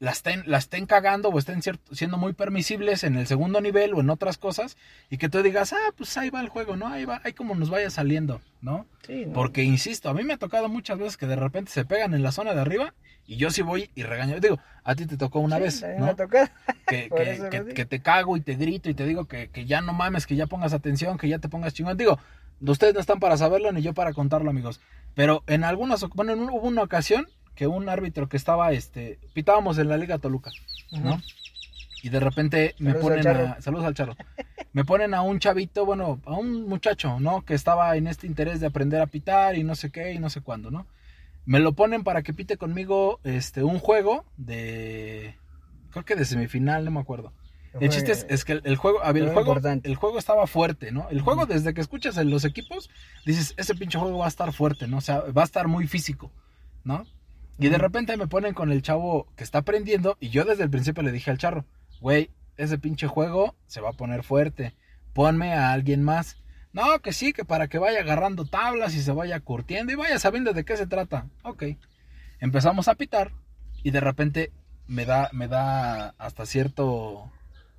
[0.00, 3.94] la estén, la estén cagando o estén cier- siendo muy permisibles en el segundo nivel
[3.94, 4.76] o en otras cosas
[5.10, 6.86] y que tú digas, ah, pues ahí va el juego, ¿no?
[6.86, 8.86] Ahí va, ahí como nos vaya saliendo, ¿no?
[9.06, 9.32] Sí, ¿no?
[9.32, 12.22] Porque, insisto, a mí me ha tocado muchas veces que de repente se pegan en
[12.22, 12.94] la zona de arriba
[13.28, 14.40] y yo sí voy y regaño.
[14.40, 16.06] Digo, a ti te tocó una Sí, vez, me ¿no?
[16.06, 16.48] ha tocado.
[16.86, 20.34] que, te cago y te grito y te digo que, que ya no mames, que
[20.34, 21.98] ya pongas atención, que ya te pongas chingón.
[21.98, 22.18] Digo,
[22.60, 24.80] ustedes no están para saberlo ni yo para contarlo, amigos.
[25.14, 29.76] Pero en algunas, bueno, en hubo una ocasión que un árbitro que estaba, este, pitábamos
[29.76, 30.50] en la Liga Toluca,
[30.92, 31.20] ¿no?
[32.02, 34.16] Y de repente me Saludos ponen a, saludos al charro,
[34.72, 37.44] me ponen a un chavito, bueno, a un muchacho, ¿no?
[37.44, 40.30] Que estaba en este interés de aprender a pitar y no sé qué y no
[40.30, 40.86] sé cuándo, ¿no?
[41.48, 45.34] Me lo ponen para que pite conmigo, este, un juego de,
[45.90, 47.32] creo que de semifinal, no me acuerdo.
[47.80, 50.46] El chiste es, es que el, el juego, a ver, el juego, el juego estaba
[50.46, 51.08] fuerte, ¿no?
[51.08, 52.90] El juego desde que escuchas en los equipos,
[53.24, 54.98] dices, ese pinche juego va a estar fuerte, ¿no?
[54.98, 56.30] O sea, va a estar muy físico,
[56.84, 57.06] ¿no?
[57.58, 60.70] Y de repente me ponen con el chavo que está aprendiendo y yo desde el
[60.70, 61.64] principio le dije al charro,
[62.02, 64.74] güey, ese pinche juego se va a poner fuerte,
[65.14, 66.36] ponme a alguien más.
[66.72, 70.18] No, que sí, que para que vaya agarrando tablas y se vaya curtiendo y vaya
[70.18, 71.26] sabiendo de qué se trata.
[71.42, 71.64] Ok.
[72.40, 73.32] Empezamos a pitar
[73.82, 74.52] y de repente
[74.86, 77.30] me da, me da hasta cierto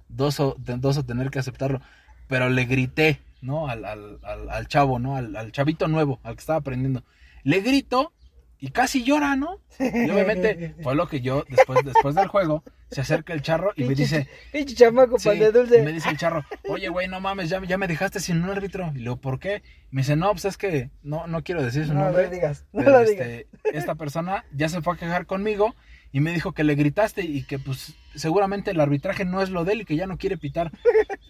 [0.08, 1.82] doso, doso tener que aceptarlo.
[2.28, 3.68] Pero le grité, ¿no?
[3.68, 5.16] Al, al, al, al chavo, ¿no?
[5.16, 7.04] Al, chavito nuevo, al que estaba aprendiendo.
[7.44, 8.14] Le grito
[8.60, 9.60] y casi llora, ¿no?
[9.80, 13.84] Y obviamente fue lo que yo, después, después del juego, se acerca el charro y
[13.84, 15.82] me dice, Pinche chamaco, Sí, pan de y dulce.
[15.84, 18.92] me dice el charro, oye, güey, no mames, ya, ya me dejaste sin un árbitro.
[18.96, 19.62] Y luego, ¿por qué?
[19.92, 22.24] Me dice, no, pues es que no, no quiero decir su no nombre.
[22.26, 23.28] lo digas, no pero lo digas.
[23.28, 23.48] este,
[23.78, 25.76] esta persona ya se fue a quejar conmigo
[26.12, 29.64] y me dijo que le gritaste y que pues seguramente el arbitraje no es lo
[29.66, 30.72] de él y que ya no quiere pitar.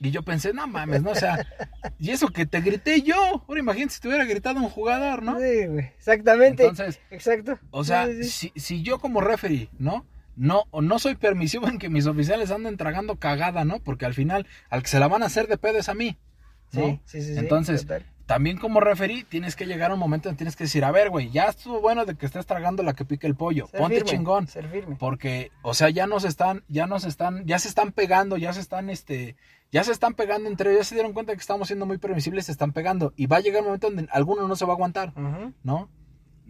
[0.01, 1.11] Y yo pensé, no mames, ¿no?
[1.11, 1.45] O sea,
[1.99, 3.17] y eso que te grité yo.
[3.49, 5.37] Ahora imagínate si te hubiera gritado un jugador, ¿no?
[5.37, 6.63] Sí, güey, exactamente.
[6.63, 7.59] Entonces, Exacto.
[7.71, 8.51] o sea, Sí, sí, sí.
[8.55, 10.05] si, si yo como referee, ¿no?
[10.39, 13.79] No, no soy permisivo en que mis oficiales anden tragando cagada, ¿no?
[13.79, 16.17] Porque al final, al que se la van a hacer de pedo es a mí.
[16.71, 17.33] Sí, sí, sí.
[17.35, 17.85] Entonces,
[18.25, 21.09] también como referí, tienes que llegar a un momento en tienes que decir, a ver,
[21.09, 23.67] güey, ya estuvo bueno de que estés tragando la que pique el pollo.
[23.67, 24.47] Ponte chingón.
[24.97, 28.61] Porque, o sea, ya nos están, ya nos están, ya se están pegando, ya se
[28.61, 29.35] están, este,
[29.73, 32.45] ya se están pegando entre ellos, ya se dieron cuenta que estamos siendo muy permisibles,
[32.45, 33.11] se están pegando.
[33.17, 35.11] Y va a llegar un momento donde alguno no se va a aguantar,
[35.63, 35.89] ¿no?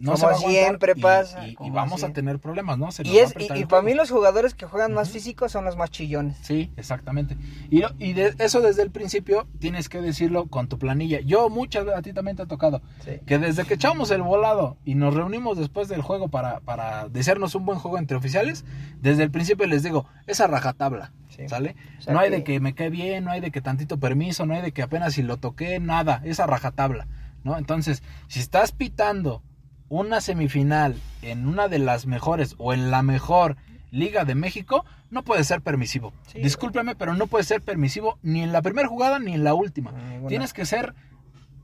[0.00, 1.46] No Como siempre pasa.
[1.46, 2.88] Y, vamos a tener problemas, ¿no?
[3.04, 6.38] y, es, y, para mí los jugadores que juegan más físicos son los más chillones.
[6.40, 7.36] Sí, exactamente.
[7.70, 11.20] Y, y de eso desde el principio tienes que decirlo con tu planilla.
[11.20, 12.80] Yo, muchas, a ti también te ha tocado,
[13.26, 17.54] que desde que echamos el volado y nos reunimos después del juego para, para desearnos
[17.54, 18.64] un buen juego entre oficiales,
[19.02, 21.12] desde el principio les digo, esa rajatabla.
[21.46, 21.74] ¿Sale?
[22.06, 24.62] no hay de que me cae bien, no hay de que tantito permiso, no hay
[24.62, 27.06] de que apenas si lo toqué, nada, esa rajatabla,
[27.44, 27.56] ¿no?
[27.56, 29.42] Entonces, si estás pitando
[29.90, 33.56] una semifinal en una de las mejores o en la mejor
[33.90, 36.12] Liga de México, no puede ser permisivo.
[36.32, 39.92] Discúlpeme, pero no puede ser permisivo ni en la primera jugada ni en la última.
[40.28, 40.94] Tienes que ser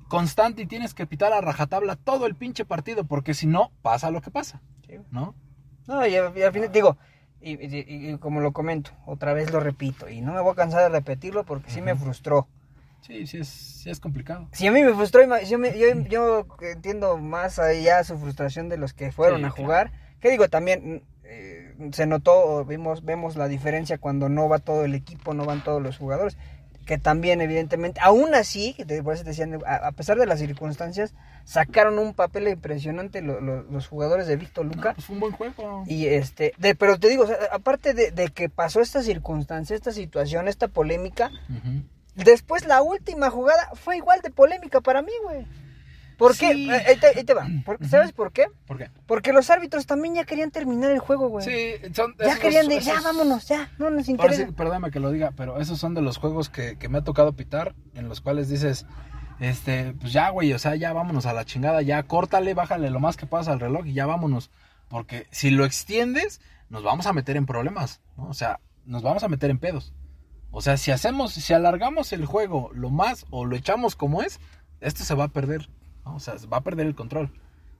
[0.09, 4.11] constante y tienes que pitar a rajatabla todo el pinche partido, porque si no, pasa
[4.11, 4.61] lo que pasa.
[5.11, 5.37] ¿No?
[5.87, 6.99] No, y al, final, digo,
[7.41, 10.89] y, como lo comento, otra vez lo repito, y no me voy a cansar de
[10.89, 12.49] repetirlo porque sí me frustró.
[13.03, 14.49] Sí, sí es, sí es complicado.
[14.53, 15.59] Si a mí me frustró, yo,
[16.09, 19.93] yo, entiendo más allá su frustración de los que fueron a jugar.
[20.21, 24.95] Que digo, también eh, se notó, vimos, vemos la diferencia cuando no va todo el
[24.95, 26.37] equipo, no van todos los jugadores.
[26.85, 32.15] Que también, evidentemente, aún así, por eso decían, a, pesar de las circunstancias, sacaron un
[32.15, 34.95] papel impresionante los jugadores de Víctor Luca.
[34.95, 35.83] pues fue un buen juego.
[35.87, 40.69] Y este, de, pero te digo, aparte de, que pasó esta circunstancia, esta situación, esta
[40.69, 41.33] polémica,
[42.17, 45.47] Después la última jugada fue igual de polémica para mí, güey.
[46.17, 46.51] ¿Por qué?
[46.53, 47.47] Eh, ahí te, va.
[47.89, 48.47] ¿Sabes por qué?
[48.67, 48.91] ¿Por qué?
[49.07, 51.45] Porque los árbitros también ya querían terminar el juego, güey.
[51.45, 54.47] Sí, son Ya querían de, ya vámonos, ya, no nos interesa.
[54.57, 57.75] perdóname que lo diga, pero esos son de los juegos que, me ha tocado pitar,
[57.95, 58.87] en los cuales dices,
[59.41, 63.01] este, pues ya, güey, o sea, ya vámonos a la chingada, ya córtale, bájale lo
[63.01, 64.51] más que pasa al reloj y ya vámonos.
[64.89, 68.29] Porque si lo extiendes, nos vamos a meter en problemas, ¿no?
[68.29, 69.93] O sea, nos vamos a meter en pedos.
[70.51, 74.41] O sea, si hacemos, si alargamos el juego lo más o lo echamos como es,
[74.81, 75.69] esto se va a perder.
[76.05, 77.31] O sea, se va a perder el control.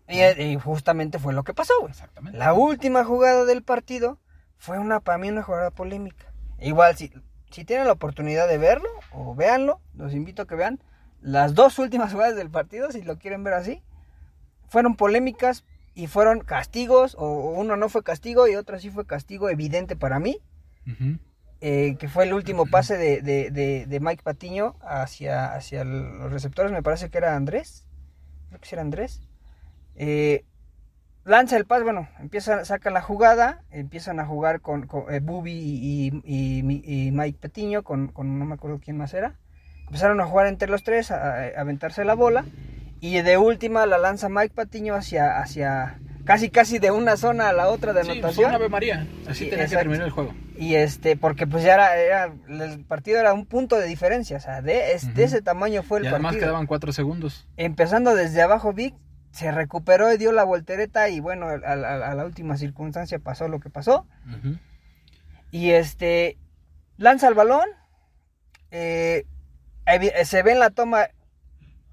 [0.09, 1.91] Y, justamente fue lo que pasó, güey.
[1.91, 2.39] Exactamente.
[2.39, 4.19] La última jugada del partido
[4.57, 6.33] fue una, para mí, una jugada polémica.
[6.61, 7.13] Igual, si,
[7.51, 10.81] si tienen la oportunidad de verlo, o véanlo, los invito a que vean
[11.21, 13.83] las dos últimas jugadas del partido, si lo quieren ver así,
[14.69, 19.49] fueron polémicas y fueron castigos, o uno no fue castigo y otro sí fue castigo
[19.49, 20.41] evidente para mí.
[21.63, 26.83] Eh, que fue el último pase de, de, Mike Patiño hacia, hacia los receptores, me
[26.83, 27.87] parece que era Andrés,
[28.49, 29.23] creo que era Andrés.
[29.95, 30.45] Eh,
[31.25, 37.11] lanza el pase, bueno, empieza, saca la jugada, empiezan a jugar con, con eh, y,
[37.13, 39.39] Mike Patiño, con, con, no me acuerdo quién más era.
[39.87, 42.45] Empezaron a jugar entre los tres, a, a aventarse la bola,
[43.01, 47.53] y de última la lanza Mike Patiño hacia, hacia casi casi de una zona a
[47.53, 48.33] la otra de anotación.
[48.33, 50.35] Sí, fue una Ave María, así tenía que terminar el juego.
[50.59, 54.61] Y este, porque pues ya era, el partido era un punto de diferencia, o sea,
[54.61, 57.47] de, ese tamaño fue el y además quedaban cuatro segundos.
[57.57, 58.95] Empezando desde abajo Vic,
[59.31, 63.71] se recuperó y dio la voltereta y bueno, a, la última circunstancia pasó lo que
[63.71, 64.07] pasó.
[65.51, 66.39] Y este,
[66.97, 67.69] lanza el balón,
[68.71, 69.25] eh,
[70.25, 71.07] se ve en la toma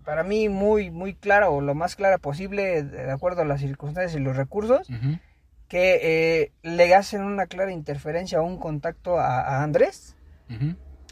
[0.04, 4.20] para mí muy, muy clara o lo más clara posible, de acuerdo a las circunstancias
[4.20, 4.88] y los recursos,
[5.68, 10.16] que eh, le hacen una clara interferencia o un contacto a, Andrés,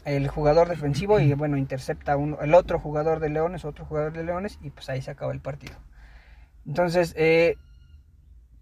[0.04, 4.24] el jugador defensivo, y bueno, intercepta uno, el otro jugador de Leones, otro jugador de
[4.24, 5.74] Leones, y pues ahí se acaba el partido.
[6.66, 7.56] Entonces, eh,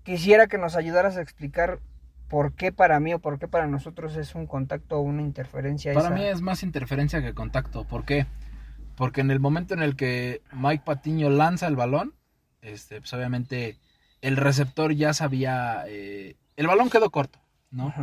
[0.04, 1.80] quisiera que nos ayudaras a explicar
[2.28, 5.92] por qué para mí o por qué para nosotros es un contacto o una interferencia.
[5.92, 7.84] Para mí es más interferencia que contacto.
[7.84, 8.24] ¿Por qué?
[8.24, 8.49] Porque
[9.16, 12.14] en el momento en el que Mike Patiño lanza el balón,
[12.62, 13.78] este, pues obviamente
[14.20, 17.38] el receptor ya sabía, eh, el balón quedó corto,
[17.70, 17.94] ¿no?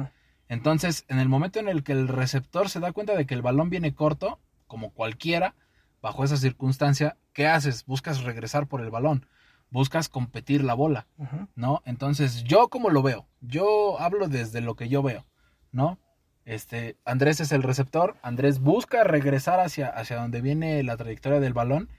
[0.50, 3.42] Entonces, en el momento en el que el receptor se da cuenta de que el
[3.42, 5.56] balón viene corto, como cualquiera,
[6.02, 7.86] bajo esa circunstancia, ¿qué haces?
[7.86, 9.26] Buscas regresar por el balón,
[9.70, 11.08] buscas competir la bola,
[11.56, 11.82] ¿no?
[11.86, 15.26] Entonces, yo como lo veo, yo hablo desde lo que yo veo,
[15.72, 16.00] ¿no?
[16.48, 18.16] Este, Andrés es el receptor.
[18.22, 21.90] Andrés busca regresar hacia, hacia donde viene la trayectoria del balón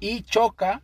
[0.00, 0.82] y choca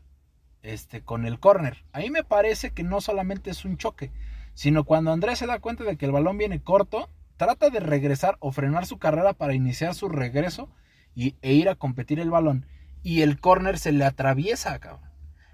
[0.63, 1.87] este, con el corner.
[1.93, 4.13] Ahí me parece que no solamente es un choque,
[4.53, 7.09] sino cuando Andrés se da cuenta de que el balón viene corto,
[7.39, 10.69] trata de regresar o frenar su carrera para iniciar su regreso
[11.15, 12.67] y, e ir a competir el balón.
[13.03, 15.09] Y el corner se le atraviesa, cabrón.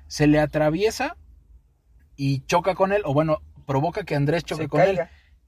[0.09, 1.17] Se le atraviesa
[2.17, 4.99] y choca con él, o bueno, provoca que Andrés choque con él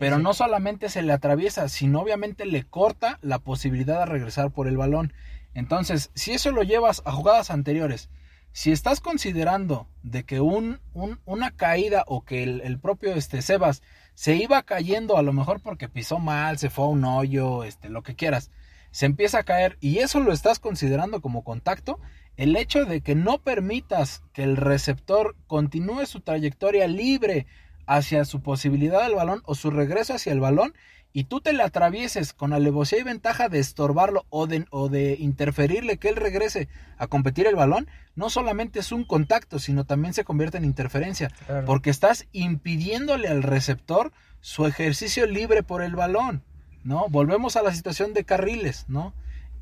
[0.03, 4.67] Pero no solamente se le atraviesa, sino obviamente le corta la posibilidad de regresar por
[4.67, 5.13] el balón.
[5.55, 8.11] Entonces, si eso lo llevas a jugadas anteriores,
[8.51, 13.85] si estás considerando de que un, una caída o que el, propio este, Sebas
[14.15, 17.89] se iba cayendo a lo mejor porque pisó mal, se fue a un hoyo, este,
[17.89, 18.51] lo que quieras,
[18.91, 22.01] se empieza a caer y eso lo estás considerando como contacto,
[22.37, 27.47] el hecho de que no permitas que el receptor continúe su trayectoria libre
[27.87, 30.75] hacia su posibilidad del balón o su regreso hacia el balón
[31.13, 35.17] y tú te le atravieses con alevosía y ventaja de estorbarlo o de, o de
[35.19, 40.15] interferirle que él regrese a competir el balón, no solamente es un contacto, sino también
[40.15, 41.31] se convierte en interferencia,
[41.67, 46.43] porque estás impidiéndole al receptor su ejercicio libre por el balón,
[46.83, 47.07] ¿no?
[47.11, 49.13] Volvemos a la situación de carriles, ¿no?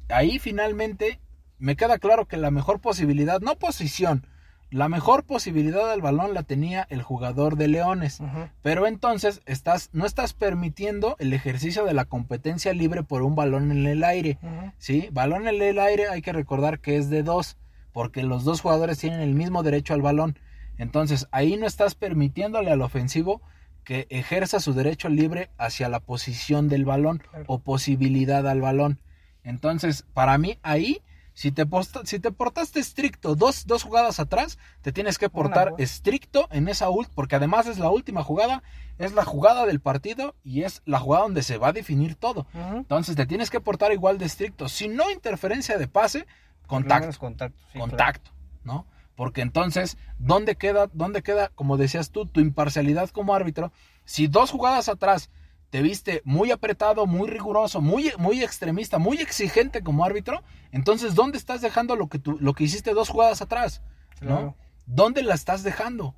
[0.09, 1.21] Ahí finalmente
[1.59, 4.27] me queda claro que la mejor posibilidad, no posición,
[4.71, 8.23] la mejor posibilidad del balón la tenía el jugador de Leones,
[8.63, 13.73] pero entonces estás, no estás permitiendo el ejercicio de la competencia libre por un balón
[13.73, 14.39] en el aire.
[14.79, 15.09] ¿sí?
[15.13, 17.57] Balón en el aire hay que recordar que es de dos,
[17.93, 20.39] porque los dos jugadores tienen el mismo derecho al balón.
[20.79, 23.43] Entonces ahí no estás permitiéndole al ofensivo
[23.85, 29.01] que ejerza su derecho libre hacia la posición del balón o posibilidad al balón.
[29.43, 31.03] Entonces, para mí ahí
[31.41, 31.67] si te,
[32.05, 36.91] si te portaste estricto dos, dos, jugadas atrás, te tienes que portar estricto en esa
[36.91, 38.63] ult, porque además es la última jugada,
[38.99, 42.47] es la jugada del partido y es la jugada donde se va a definir todo.
[42.75, 44.69] Entonces te tienes que portar igual de estricto.
[44.69, 46.27] Si no interferencia de pase,
[46.67, 47.19] contacto.
[47.19, 48.31] Contacto, contacto
[48.63, 48.85] ¿no?
[49.15, 53.73] Porque entonces, ¿dónde queda, ¿dónde queda, como decías tú, tu imparcialidad como árbitro?
[54.05, 55.31] Si dos jugadas atrás
[55.71, 61.39] te viste muy apretado, muy riguroso, muy, muy extremista, muy exigente como árbitro, entonces ¿dónde
[61.39, 63.83] estás dejando lo que, tú, lo que hiciste dos jugadas atrás?
[64.21, 64.57] ¿no?
[64.87, 66.15] ¿Dónde la estás dejando?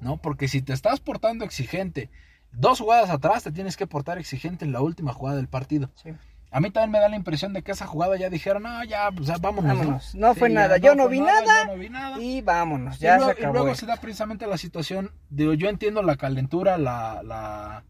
[0.00, 0.18] ¿No?
[0.18, 2.10] Porque si te estás portando exigente
[2.52, 5.90] dos jugadas atrás, te tienes que portar exigente en la última jugada del partido.
[6.52, 9.10] A mí también me da la impresión de que esa jugada ya dijeron, no, ya,
[9.12, 10.14] pues, vámonos.
[10.14, 10.34] ¿no?
[10.34, 11.70] fue nada, yo no, vi nada,
[12.20, 13.54] y vámonos, ya y luego, se acabó.
[13.54, 17.84] Y luego se da precisamente la situación, digo, yo entiendo la calentura, la, la,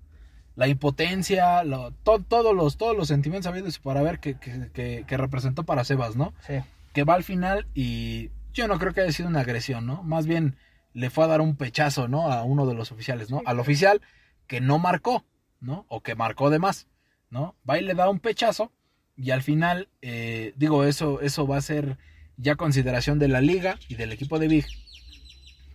[0.60, 1.62] la impotencia,
[2.02, 6.34] todos, los, todos los sentimientos habidos para ver que, que, representó para Sebas, ¿no?
[6.46, 6.56] Sí.
[6.92, 10.02] Que va al final y yo no creo que haya sido una agresión, ¿no?
[10.02, 10.56] Más bien
[10.92, 12.30] le fue a dar un pechazo, ¿no?
[12.30, 13.40] A uno de los oficiales, ¿no?
[13.46, 14.02] Al oficial
[14.46, 15.24] que no marcó,
[15.60, 15.86] ¿no?
[15.88, 16.88] O que marcó de más,
[17.30, 17.56] ¿no?
[17.66, 18.70] Va y le da un pechazo
[19.16, 21.96] y al final, eh, digo, eso, eso va a ser
[22.36, 24.66] ya consideración de la liga y del equipo de Big.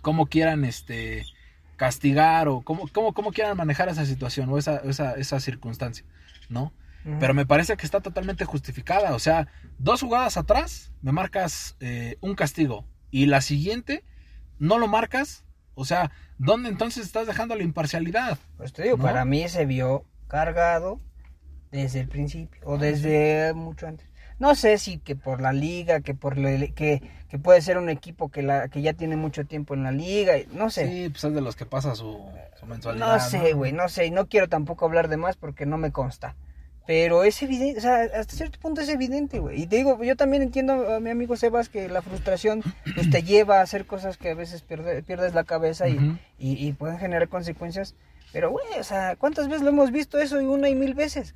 [0.01, 1.25] Como quieran, este
[1.75, 6.05] castigar o cómo, cómo, cómo quieran manejar esa situación o esa, esa, esa circunstancia,
[6.49, 6.73] ¿no?
[7.19, 9.13] Pero me parece que está totalmente justificada.
[9.13, 14.03] O sea, dos jugadas atrás me marcas eh, un castigo y la siguiente
[14.57, 15.45] no lo marcas.
[15.75, 16.09] O sea,
[16.39, 18.39] ¿dónde entonces estás dejando la imparcialidad?
[18.57, 20.99] Pues te digo, para mí se vio cargado
[21.69, 26.13] desde el principio o desde mucho antes no sé si que por la liga, que
[26.13, 29.83] por que, que puede ser un equipo que la que ya tiene mucho tiempo en
[29.83, 30.87] la liga, no sé.
[30.87, 32.19] Sí, pues es de los que pasa su,
[32.67, 33.13] mensualidad.
[33.13, 33.87] No sé, güey, ¿no?
[33.89, 36.35] sé, y no quiero tampoco hablar de más porque no me consta.
[36.87, 39.63] Pero es evidente, o sea, hasta cierto punto es evidente, güey.
[39.63, 42.61] Y te digo, yo también entiendo a mi amigo Sebas que la frustración
[42.93, 45.97] pues, te lleva a hacer cosas que a veces pierdes la cabeza y,
[46.37, 47.95] y, y pueden generar consecuencias.
[48.31, 51.33] Pero, güey, o sea, ¿cuántas veces lo hemos visto eso y una y mil veces?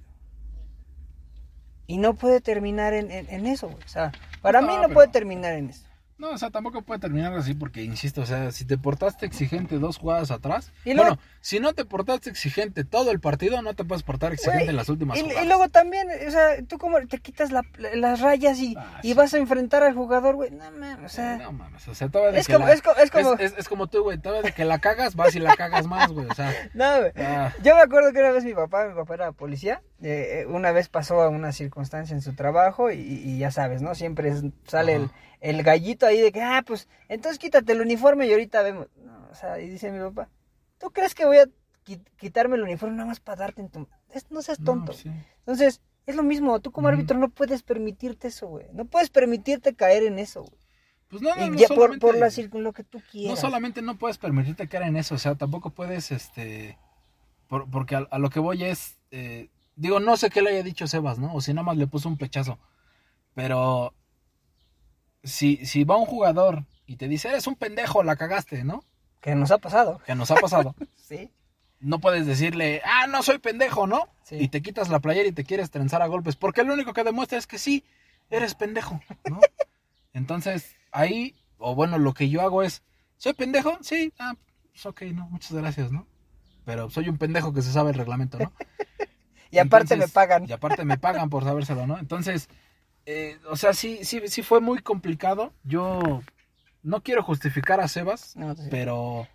[1.89, 4.11] Y no puede terminar en, en, eso, O sea,
[4.43, 5.88] para mí no puede terminar en eso.
[6.19, 9.79] No, o sea, tampoco puede terminar así porque, insisto, o sea, si te portaste exigente
[9.79, 13.85] dos jugadas atrás, y bueno, si no te portaste exigente todo el partido, no te
[13.85, 15.43] puedes portar exigente en las últimas y, jugadas.
[15.43, 19.33] Y luego también, o sea, tú como te quitas las rayas y, ah, y vas
[19.33, 21.37] a enfrentar al jugador, güey, no mames, o sea...
[21.37, 23.87] No mames, o sea, todavía de es, que como, la, es, como, es, como...
[23.87, 26.53] tú, güey, todavía de que la cagas, vas y la cagas más, güey, o sea...
[26.73, 27.53] No, güey, ah.
[27.63, 30.89] yo me acuerdo que una vez mi papá, mi papá era policía, eh, una vez
[30.89, 33.95] pasó a una circunstancia en su trabajo y, ya sabes, ¿no?
[33.95, 34.33] Siempre
[34.65, 38.61] sale el el gallito ahí de que, ah, pues, entonces quítate el uniforme y ahorita
[38.61, 38.87] vemos.
[38.97, 40.29] No, o sea, y dice mi papá,
[40.77, 41.45] ¿tú crees que voy a
[42.17, 43.87] quitarme el uniforme nada más para darte en tu...
[44.29, 44.93] No seas tonto.
[45.39, 48.65] Entonces, es lo mismo, tú como árbitro no puedes permitirte eso, güey.
[48.73, 50.59] No puedes permitirte caer en eso, güey.
[51.09, 53.31] Pues no, no, y ya por, por la lo que tú quieras.
[53.31, 56.77] No solamente no puedes permitirte caer en eso, o sea, tampoco puedes, este,
[57.47, 61.17] porque a, lo que voy es, eh, digo, no sé qué le haya dicho Sebas,
[61.17, 61.33] ¿no?
[61.33, 62.59] O si nada más le puso un pechazo,
[63.33, 63.95] pero
[65.23, 68.83] si, si va un jugador y te dice, eres un pendejo, la cagaste, ¿no?
[69.21, 70.01] Que nos ha pasado.
[70.05, 70.75] Que nos ha pasado.
[70.95, 71.31] sí.
[71.79, 74.09] No puedes decirle, ah, no soy pendejo, ¿no?
[74.31, 77.03] Y te quitas la playera y te quieres trenzar a golpes, porque lo único que
[77.03, 77.85] demuestra es que sí,
[78.29, 78.99] eres pendejo,
[79.29, 79.39] ¿no?
[80.13, 82.83] Entonces, ahí, o bueno, lo que yo hago es,
[83.17, 83.77] ¿soy pendejo?
[83.81, 84.35] Sí, ah,
[84.71, 86.05] pues ok, no, muchas gracias, ¿no?
[86.69, 88.53] pero soy un pendejo que se sabe el reglamento, ¿no?
[89.51, 90.47] y aparte me pagan.
[90.47, 91.97] Y aparte me pagan por sabérselo, ¿no?
[91.97, 92.47] Entonces,
[93.11, 95.51] eh, o sea, sí, sí, sí fue muy complicado.
[95.63, 96.21] Yo
[96.83, 98.67] no quiero justificar a Sebas, No, sí.
[98.69, 99.27] pero,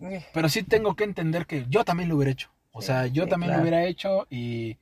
[0.00, 2.48] Eh, pero sí tengo que entender que yo también lo hubiera hecho.
[2.72, 3.62] O Sí, sea, yo sí, también claro.
[3.62, 4.78] lo hubiera hecho y,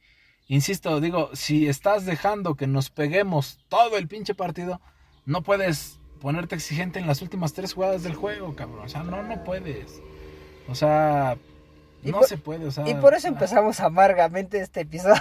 [0.47, 4.80] insisto, digo, si estás dejando que nos peguemos todo el pinche partido,
[5.26, 8.84] no puedes ponerte exigente en las últimas tres jugadas del juego, cabrón.
[8.84, 10.01] O sea, no, no puedes.
[10.68, 11.36] O sea,
[12.03, 12.66] no por- se puede.
[12.66, 15.20] O sea, Y por eso ah, empezamos amargamente este episodio.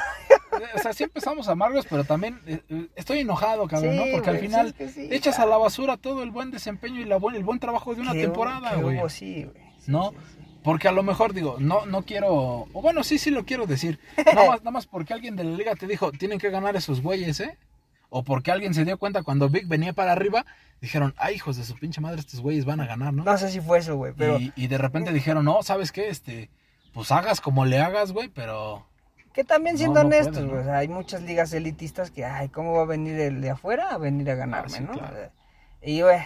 [0.75, 4.03] O sea, sí empezamos amargos, pero también eh, eh, estoy enojado, cabrón, ¿no?
[4.11, 6.99] Porque al final sí, es que sí, echas a la basura todo el buen desempeño
[6.99, 8.97] y la buen, el buen trabajo de una temporada, güey.
[8.97, 9.67] hubo, sí, güey.
[9.87, 10.13] ¿No?
[10.63, 13.99] Porque a lo mejor digo, no, no quiero, o bueno, sí, sí lo quiero decir.
[14.25, 17.01] Nada más, nada más porque alguien de la liga te dijo, tienen que ganar esos
[17.01, 17.57] güeyes, ¿eh?
[18.09, 20.45] O porque alguien se dio cuenta cuando Vic venía para arriba,
[20.81, 23.23] dijeron, ay, hijos de su pinche madre, estos güeyes van a ganar, ¿no?
[23.23, 26.09] No sé si fue eso, güey, pero y, y de repente dijeron, no, ¿sabes qué?
[26.09, 26.49] Este,
[26.93, 28.85] pues hagas como le hagas, güey, pero
[29.37, 32.81] que también siendo no honestos, puede, sea, hay muchas ligas elitistas que, ay, ¿cómo va
[32.81, 34.93] a venir el de afuera a venir a ganarme, Ah, sí, no?
[34.93, 35.31] claro.
[35.83, 36.17] Y, güey,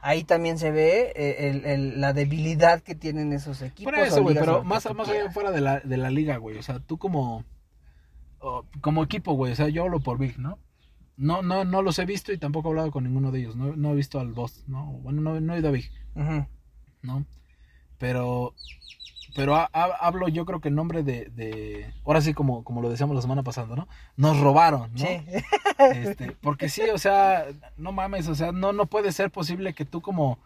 [0.00, 3.92] ahí también se ve eh, el- el- la debilidad que tienen esos equipos.
[3.92, 6.58] Por eso, güey, pero más, allá fuera de la, de la liga, güey.
[6.58, 7.44] O sea, tú como,
[8.80, 9.52] como equipo, güey.
[9.52, 10.58] O sea, yo hablo por Big, ¿no?
[11.16, 13.54] No, no, no los he visto y tampoco he hablado con ninguno de ellos.
[13.54, 14.86] No, no he visto al boss, ¿no?
[15.04, 15.88] Bueno, no, no he ido a Big.
[17.02, 17.24] ¿no?
[17.98, 18.54] Pero,
[19.34, 22.82] pero ha- ha- hablo yo creo que en nombre de, de, ahora sí como, como
[22.82, 23.88] lo decíamos la semana pasada, ¿no?
[24.16, 24.98] Nos robaron, ¿no?
[24.98, 25.24] Sí.
[25.94, 29.84] Este, porque sí, o sea, no mames, o sea, no, no puede ser posible que
[29.84, 30.38] tú como,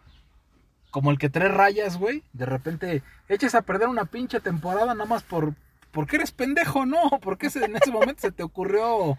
[0.91, 5.05] como el que tres rayas, güey, de repente eches a perder una pinche temporada nada
[5.05, 5.53] más por,
[5.91, 6.97] porque eres pendejo, ¿no?
[7.21, 9.17] Porque en ese momento se te ocurrió o,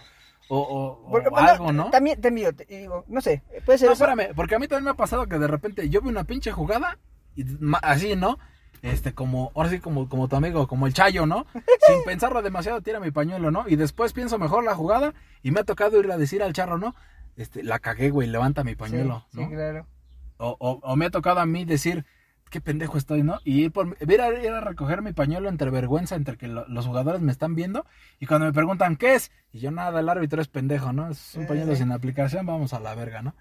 [0.48, 1.90] o- o bueno, algo, ¿no?
[1.90, 4.04] También, te miro, te digo, no sé, puede ser No, eso.
[4.04, 6.52] espérame, porque a mí también me ha pasado que de repente yo veo una pinche
[6.52, 6.98] jugada
[7.36, 7.44] y
[7.82, 8.38] así, ¿no?
[8.82, 11.46] Este, como, ahora sí, como, como tu amigo, como el Chayo, ¿no?
[11.86, 13.64] Sin pensarlo demasiado, tira mi pañuelo, ¿no?
[13.68, 16.78] Y después pienso mejor la jugada y me ha tocado ir a decir al charro,
[16.78, 16.94] ¿no?
[17.36, 19.48] Este, la cagué, güey, levanta mi pañuelo, sí, ¿no?
[19.48, 19.86] sí, claro.
[20.38, 22.04] O, o- o me ha tocado a mí decir,
[22.50, 23.40] qué pendejo estoy, ¿no?
[23.44, 26.66] Y ir, por, ir, a, ir a recoger mi pañuelo entre vergüenza, entre que lo-
[26.68, 27.84] los jugadores me están viendo.
[28.20, 29.30] Y cuando me preguntan, ¿qué es?
[29.52, 31.10] Y yo, nada, el árbitro es pendejo, ¿no?
[31.10, 33.34] Es un Sí, pañuelo sin aplicación, vamos a la verga, ¿no?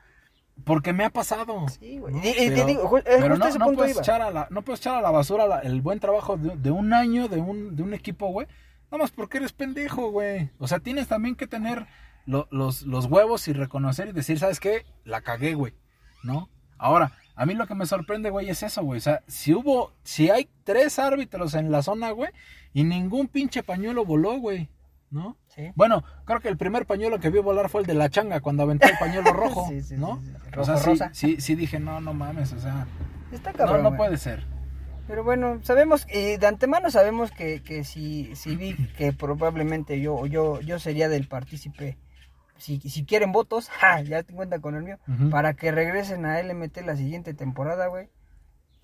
[0.64, 1.68] Porque me ha pasado.
[1.70, 2.14] Sí, güey.
[2.14, 2.24] ¿no?
[2.24, 4.02] Y, y te Pero- digo, pero justo no, ese no punto puedes iba.
[4.02, 6.72] echar a la, no puedes echar a la basura la- el buen trabajo de, de
[6.72, 8.48] un año de un, de un equipo, güey.
[8.92, 10.50] Nada más porque eres pendejo, güey.
[10.60, 11.88] O sea, tienes también que tener
[12.26, 14.86] lo- los, los huevos y reconocer y decir, ¿sabes qué?
[15.06, 15.74] La cagué, güey.
[16.24, 16.50] ¿No?
[16.78, 18.98] Ahora, a mí lo que me sorprende, güey, es eso, güey.
[18.98, 22.30] O sea, si hubo, si hay tres árbitros en la zona, güey,
[22.74, 24.70] y ningún pinche pañuelo voló, güey.
[25.10, 25.38] ¿No?
[25.48, 25.72] Sí.
[25.76, 28.64] Bueno, creo que el primer pañuelo que vio volar fue el de la changa cuando
[28.64, 30.22] aventó el pañuelo rojo, Sí, sí, ¿no?
[30.58, 31.10] o sea, rosa.
[31.14, 32.86] sí, sí dije, no, no mames, o sea,
[33.32, 33.84] Está no, cabrón.
[33.84, 33.98] no güey.
[33.98, 34.46] puede ser.
[35.08, 40.26] Pero bueno, sabemos, y de antemano sabemos que, que si, si vi que probablemente yo,
[40.26, 41.98] yo, yo sería del partícipe,
[42.58, 44.98] si, si quieren votos, ja, ya te cuenta con el mío,
[45.32, 48.10] para que regresen a LMT la siguiente temporada, güey.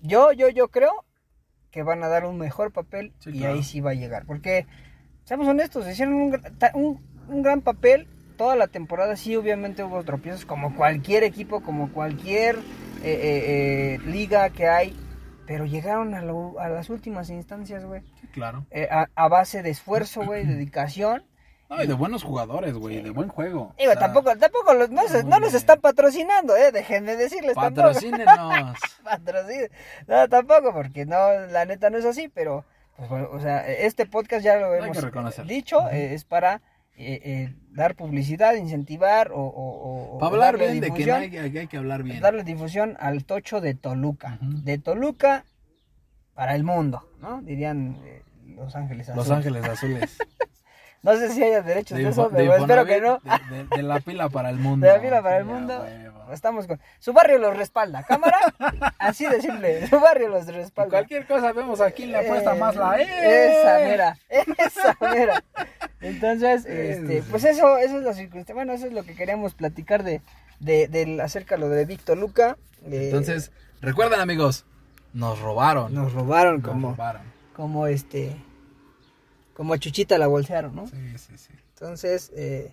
[0.00, 0.92] Yo, yo, yo creo
[1.70, 3.54] que van a dar un mejor papel y claro.
[3.56, 4.24] ahí sí va a llegar.
[4.26, 4.66] Porque,
[5.24, 6.42] seamos honestos, hicieron un,
[6.74, 8.06] un, un gran papel
[8.36, 9.16] toda la temporada.
[9.16, 12.60] Sí, obviamente hubo tropiezos como cualquier equipo, como cualquier eh,
[13.04, 14.96] eh, eh, liga que hay.
[15.46, 18.00] Pero llegaron a, lo- a las últimas instancias, güey.
[18.20, 18.64] Sí, claro.
[18.70, 21.22] Eh, a, a base de esfuerzo, güey, dedicación.
[21.68, 23.74] No, y de buenos jugadores, güey, de buen juego.
[23.78, 27.54] Digo, O sea, tampoco, tampoco los, no, se- no los están patrocinando, eh, déjenme decirles
[27.54, 27.88] tampoco.
[27.88, 28.78] Patrocínenos.
[29.04, 29.70] patrocine.
[30.06, 31.16] No, tampoco, porque no,
[31.50, 32.64] la neta no es así, pero,
[32.96, 34.96] pues, bueno, o sea, este podcast ya lo hemos
[35.46, 36.60] dicho, eh, es para
[36.96, 41.66] eh, eh, dar publicidad, incentivar o, o- o- Para hablar bien de que difusión, hay,
[41.66, 42.20] que hablar bien.
[42.20, 45.44] darle difusión al tocho de Toluca, de Toluca
[46.34, 47.42] para el mundo, ¿no?
[47.42, 48.22] Dirían eh,
[48.56, 49.36] Los Ángeles Los Azules.
[49.38, 50.18] Ángeles Azules.
[51.02, 53.18] No sé si haya derechos de, De eso, de pero espero que no.
[53.76, 54.86] De, la pila para el mundo.
[54.86, 55.84] De la fila para el mundo.
[56.32, 56.80] Estamos con.
[56.98, 58.02] Su barrio los respalda.
[58.04, 58.38] ¿Cámara?
[58.98, 59.86] Así de simple.
[59.88, 60.90] Su barrio los respalda.
[60.90, 63.60] Cualquier cosa vemos aquí en la apuesta Eh, más la ¡Eh!
[63.60, 64.18] Esa, mira.
[64.28, 65.44] Esa, mira.
[66.00, 68.54] Entonces, este, pues eso, eso es la circunstancia.
[68.54, 70.20] Bueno, eso es lo que queríamos platicar de,
[70.60, 72.56] de, acerca de lo de Víctor Luca.
[72.84, 74.66] Eh, Entonces, recuerden amigos,
[75.12, 75.94] nos robaron.
[75.94, 77.22] nos robaron Nos como, robaron.
[77.54, 78.36] como este,
[79.54, 80.86] como a Chuchita la bolsearon, ¿no?
[80.86, 81.52] Sí, sí, sí.
[81.74, 82.72] Entonces, eh,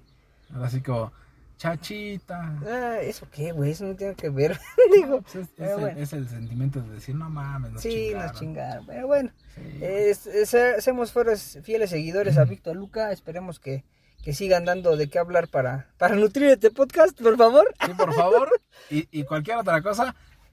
[0.54, 1.14] Ahora sí como,
[1.62, 2.57] chachita.
[2.68, 3.72] ah, ¿eso qué, güey?
[3.72, 4.59] Eso no tiene que ver.
[4.95, 5.99] Digo, Pues es, el, bueno.
[5.99, 8.28] es el sentimiento de decir, no mames, nos sí, chingaron.
[8.32, 8.86] nos chingaron.
[8.88, 10.57] Pero bueno, Sí.
[10.78, 13.12] hacemos fueros fieles seguidores a Víctor Luca.
[13.12, 13.84] Esperemos que,
[14.24, 17.72] que sigan dando de qué hablar para, para nutrir este podcast, por favor.
[17.86, 18.49] Sí, por favor.
[18.89, 20.16] Y, y cualquier otra cosa.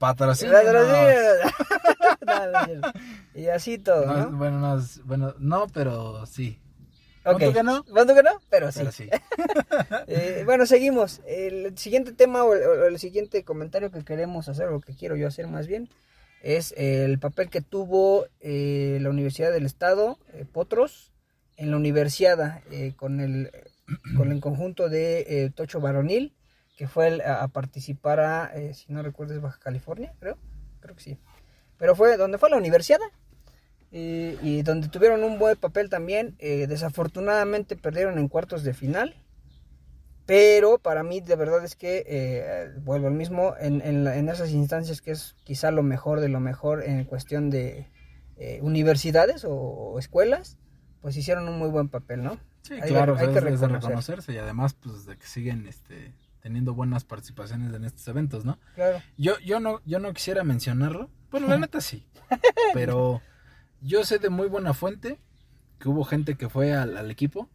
[2.25, 2.91] No, no cierto.
[3.35, 4.29] y así todo, No,
[5.05, 6.57] bueno, no, pero sí.
[7.31, 7.39] Ok.
[7.39, 7.83] ¿Punto que no?
[7.83, 8.31] ¿Punto que no?
[8.49, 8.79] Pero sí.
[8.79, 9.09] Pero sí.
[10.07, 11.21] Eh, bueno, seguimos.
[11.25, 15.15] El siguiente tema o el, o el siguiente comentario que queremos hacer, o que quiero
[15.15, 15.89] yo hacer más bien,
[16.41, 21.11] es el papel que tuvo eh, la Universidad del Estado, eh, Potros,
[21.57, 23.51] en la Universidad eh, con, el,
[24.15, 26.33] con el conjunto de Tocho Varonil,
[26.77, 30.37] que fue el- a, a participar a, eh, si no recuerdo, es Baja California, creo.
[30.79, 31.17] Creo que sí.
[31.77, 32.99] Pero fue donde fue la Universidad.
[33.91, 36.35] Eh, y donde tuvieron un buen papel también.
[36.39, 39.15] eh, desafortunadamente perdieron en cuartos de final.
[40.25, 44.29] Pero para mí de verdad es que, eh, vuelvo al mismo, en, en, la- en
[44.29, 47.87] esas instancias que es quizá lo mejor de lo mejor en cuestión de
[48.37, 50.57] eh, universidades o, o escuelas,
[51.01, 52.37] pues hicieron un muy buen papel, ¿no?
[52.61, 53.71] Sí, Hay claro, hay que reconocer.
[53.71, 58.59] reconocerse y además pues de que siguen este teniendo buenas participaciones en estos eventos, ¿no?
[58.75, 59.01] Claro.
[59.17, 61.09] Yo yo no yo no quisiera mencionarlo.
[61.31, 62.05] Bueno, la neta sí.
[62.73, 63.21] Pero
[63.81, 65.19] yo sé de muy buena fuente
[65.79, 67.49] que hubo gente que fue al, al equipo,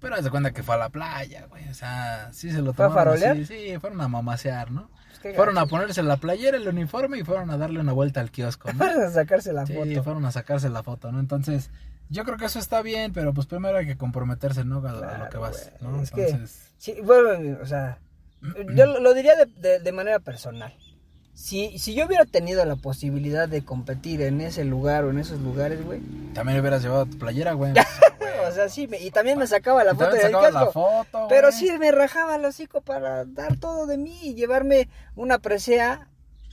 [0.00, 2.72] pero haz de cuenta que fue a la playa, güey, o sea, sí se lo
[2.74, 3.32] ¿Fue a tomaron farolear?
[3.42, 4.90] así, sí, fueron a mamasear, ¿no?
[5.22, 8.30] Pues Fueron a ponerse la playera, el uniforme y fueron a darle una vuelta al
[8.30, 8.78] kiosco, ¿no?
[8.78, 10.02] Fueron a sacarse la Sí, foto.
[10.04, 11.18] fueron a sacarse la foto, ¿no?
[11.20, 11.70] Entonces,
[12.10, 14.86] yo creo que eso está bien, pero pues primero hay que comprometerse, ¿no?
[14.86, 16.02] A, a lo que vas, ¿no?
[16.02, 17.98] es que- Entonces, Sí, bueno, o sea,
[18.74, 20.74] yo lo, lo diría de, de- de manera personal.
[21.34, 25.40] Si, si yo hubiera tenido la posibilidad de competir en ese lugar o en esos
[25.40, 26.00] lugares, güey.
[26.32, 27.72] también hubieras llevado tu playera, güey.
[28.46, 30.72] O sea, sí, me- y también me sacaba la Y foto del la casco.
[30.72, 31.58] foto, Pero güey.
[31.58, 36.08] sí me rajaba el hocico para dar todo de mí y llevarme una presea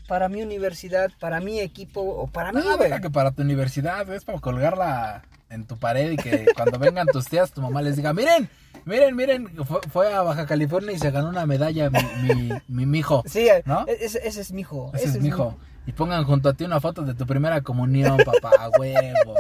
[0.07, 2.89] para mi universidad, para mi equipo o para mí, No, güey.
[2.89, 6.79] deja que para tu universidad, güey, es para colgarla en tu pared y que cuando
[6.79, 8.49] vengan tus tías, tu mamá les diga, miren,
[8.85, 11.99] miren, miren, fue, fue a Baja California y se ganó una medalla mi,
[12.35, 13.23] mi, mi mijo.
[13.27, 13.85] Sí, e- ¿No?
[13.87, 14.91] ese, ese es mi hijo.
[14.93, 15.57] Ese es mi hijo.
[15.85, 19.35] Y pongan junto a ti una foto de tu primera comunión, papá, huevo.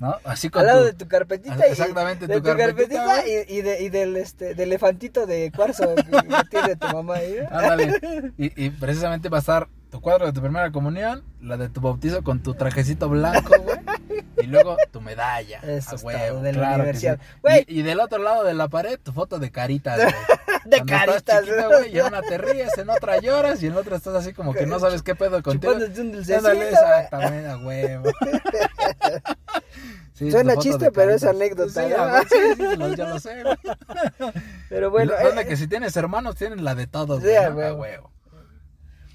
[0.00, 0.16] ¿No?
[0.24, 1.68] Así con Al lado tu- de tu carpetita.
[1.68, 5.52] y- Exactamente, de tu carpetita, carpetita y, y de, y del, este, del elefantito de
[5.54, 7.36] cuarzo que, que tiene tu mamá ahí.
[7.50, 8.32] Ándale.
[8.38, 11.80] Y, y precisamente va a estar tu cuadro de tu primera comunión, la de tu
[11.80, 13.76] bautizo con tu trajecito blanco, güey.
[14.42, 15.60] Y luego tu medalla.
[15.62, 17.18] Eso a es huevo, todo, de la claro universidad.
[17.20, 17.64] sí.
[17.68, 20.14] Y, y del otro lado de la pared, tu foto de caritas, güey.
[20.64, 23.96] De Cuando caritas, güey, y en una te ríes, en otra lloras y en otra
[23.96, 25.72] estás así como que no sabes qué pedo contigo.
[25.72, 28.04] Un dulcecito, exactamente, a huevo.
[30.14, 31.82] Sí, Suena chiste, pero es anécdota,
[32.28, 33.56] Sí, sí, sí, lo- sé, güey.
[34.68, 37.48] Pero bueno, Bueno, eh, que si tienes hermanos, tienen la de todos, Sí, güey, a
[37.50, 37.56] ¿no?
[37.56, 37.74] huevo.
[37.76, 38.12] A huevo.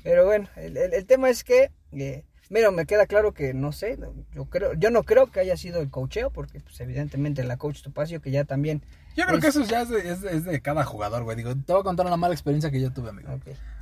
[0.03, 3.71] pero bueno, el, el- el tema es que, eh, mira, me queda claro que no
[3.71, 3.97] sé,
[4.33, 7.81] yo creo, yo no creo que haya sido el cocheo, porque pues evidentemente la coach
[7.81, 8.81] Topacio que ya también.
[9.15, 11.35] Yo creo Es- que eso ya es de, es de- es de cada jugador, güey.
[11.37, 13.29] Digo, te voy a contar una mala experiencia que yo tuve, amigo.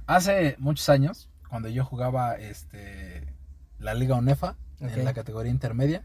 [0.07, 3.23] Hace muchos años, cuando yo jugaba este
[3.79, 4.91] la Liga UNEFA, Ok.
[4.97, 6.03] en la categoría intermedia,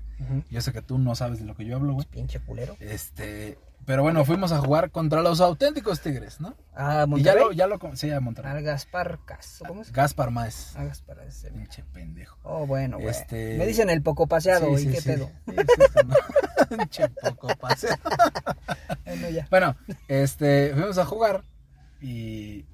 [0.51, 2.07] yo sé que tú no sabes de lo que yo hablo, güey.
[2.07, 2.77] Pinche culero.
[2.81, 3.59] Este,
[3.91, 6.55] pero bueno, fuimos a jugar contra los auténticos Tigres, ¿no?
[6.77, 7.43] Ah, Y ya Monterrey.
[7.45, 8.53] lo, ya lo, sí, a Monterrey.
[8.53, 9.91] Al Gaspar Cas- ¿Cómo es?
[9.93, 10.75] Gaspar Maes.
[10.77, 11.51] Ah, Gaspar, ese.
[11.51, 12.39] Pinche pendejo.
[12.45, 13.09] Oh, bueno, güey.
[13.09, 15.09] Este- Me dicen el poco paseado, Sí, ¿y sí, qué sí.
[15.09, 15.31] pedo?
[16.69, 17.49] Pinche poco.
[19.05, 19.49] Bueno, ya.
[19.51, 19.77] Bueno,
[20.07, 21.43] este, fuimos a jugar
[22.01, 22.65] y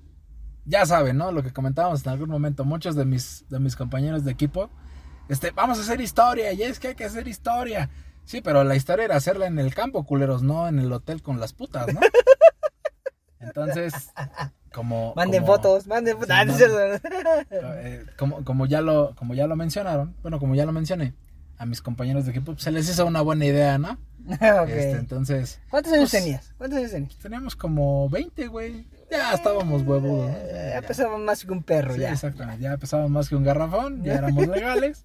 [0.67, 1.33] ya saben, ¿no?
[1.33, 4.69] Lo que comentábamos en algún momento, muchos de mis, de mis compañeros de equipo,
[5.31, 7.89] este, vamos a hacer historia, y es que hay que hacer historia.
[8.27, 11.41] Sí, pero la historia era hacerla en el campo, culeros, no en el hotel con
[11.41, 12.01] las putas, ¿no?
[13.41, 13.95] Entonces,
[14.73, 15.15] como...
[15.15, 16.29] Manden como- fotos, manden fotos.
[16.29, 17.01] Sí, Ah, manden-
[17.51, 21.15] eh, como, como ya lo, como ya lo mencionaron, bueno, como ya lo mencioné,
[21.59, 23.99] a mis compañeros de equipo pues, se les hizo una buena idea, ¿no?
[24.27, 24.69] Ok.
[24.69, 26.53] Este, entonces, ¿Cuántos años pues, tenías?
[26.59, 27.17] ¿Cuántos años tenías?
[27.19, 28.87] Teníamos como 20, güey.
[29.11, 30.31] Ya estábamos huevudos.
[30.31, 30.37] ¿no?
[30.37, 32.13] Eh, Ya, Ya pesaba más que un perro, Sí, ya.
[32.13, 32.63] exactamente.
[32.63, 35.05] Ya pesábamos más que un garrafón, ya éramos legales.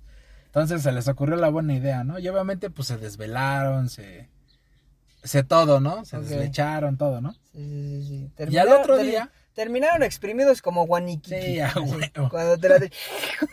[0.52, 2.20] Entonces se les ocurrió la buena idea, ¿no?
[2.20, 4.30] Y obviamente pues se desvelaron, se...
[5.24, 6.04] Se todo, ¿no?
[6.04, 7.32] Se deslecharon, todo, ¿no?
[7.34, 8.46] Sí, sí, sí, sí.
[8.52, 11.42] Y al otro termi- día- Terminaron exprimidos como guaniquiqui.
[11.42, 12.30] Sí, a huevo.
[12.30, 12.80] Cuando te la...
[12.80, 12.92] de-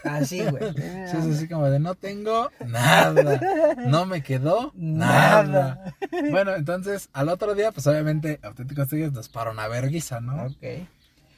[0.05, 0.73] Así, güey.
[0.75, 5.43] Sí, es así como de no tengo nada, no me quedó Nada.
[5.43, 5.97] nada.
[6.31, 10.45] Bueno, entonces al otro día, pues obviamente Auténticos Tigres nos paró una verguiza, ¿no?
[10.47, 10.87] Ok.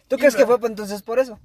[0.08, 1.38] ¿Tú Y crees que fue entonces por eso?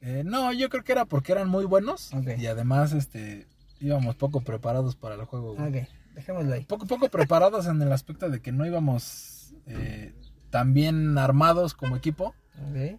[0.00, 3.46] Eh, no, yo creo que era porque eran muy buenos y además este
[3.80, 5.54] íbamos poco preparados para el juego.
[5.54, 5.82] güey.
[5.82, 6.64] Ok, dejémoslo ahí.
[6.64, 10.14] Poco poco preparados en el aspecto de que no íbamos eh,
[10.50, 12.34] tan bien armados como equipo,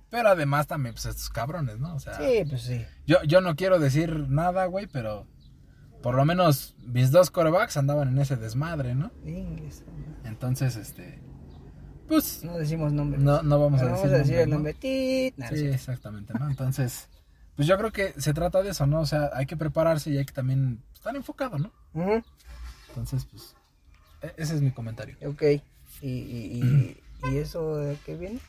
[0.10, 1.96] pero además también pues estos cabrones, ¿no?
[1.96, 2.86] O sea, Sí, pues sí.
[3.06, 5.26] yo yo no quiero decir nada, güey, pero
[6.04, 9.12] por lo menos mis dos corebacks andaban en ese desmadre, ¿no?
[10.26, 11.20] Entonces, este
[12.08, 13.20] pues No decimos nombre.
[13.20, 14.56] no no vamos a Vamos decir, a decir el ¿no?
[14.56, 14.74] nombre.
[14.74, 15.38] Tit.
[15.38, 16.50] Nah, Sí, exactamente, ¿no?
[16.50, 17.08] Entonces,
[17.56, 19.02] pues yo creo que se trata de eso, ¿no?
[19.02, 21.72] O sea, hay que prepararse y hay que también estar enfocado, ¿no?
[22.90, 23.56] Entonces, pues,
[24.22, 25.16] e- ese es mi comentario.
[25.28, 25.42] Ok.
[26.02, 26.98] ¿Y, y, y,
[27.32, 28.40] y eso de qué viene?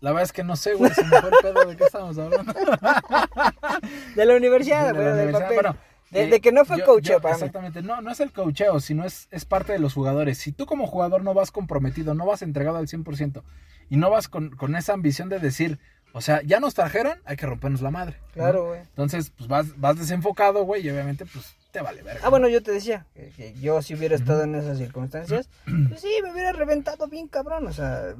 [0.00, 2.18] La verdad es que no sé, güey, se me fue el pedo de qué estamos
[2.18, 2.52] hablando.
[4.14, 5.54] De la universidad, De la bueno, del papel.
[5.54, 5.76] bueno,
[6.10, 7.40] de, eh, de que no fue yo- coacheo yo- para mí.
[7.40, 10.38] Exactamente, no, no es el coacheo, sino es, es parte de los jugadores.
[10.38, 13.42] Si tú como jugador no vas comprometido, no vas entregado al 100%
[13.90, 15.78] y no vas con, con esa ambición de decir,
[16.12, 18.16] o sea, ya nos trajeron, hay que rompernos la madre.
[18.32, 18.80] Claro, güey.
[18.80, 22.22] Entonces, pues vas, vas desenfocado, güey, y obviamente, pues te vale verga.
[22.24, 25.50] Ah, bueno, yo te decía que, que yo si hubiera estado en esas circunstancias,
[25.88, 28.14] pues sí, me hubiera reventado bien cabrón, o sea,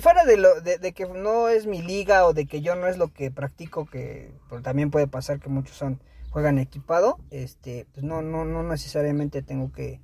[0.00, 2.86] fuera de lo de, de que no es mi liga o de que yo no
[2.88, 6.00] es lo que practico, que pues, también puede pasar que muchos son
[6.36, 10.02] juegan equipado, este, pues no no no necesariamente tengo que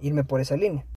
[0.00, 0.86] irme por esa línea.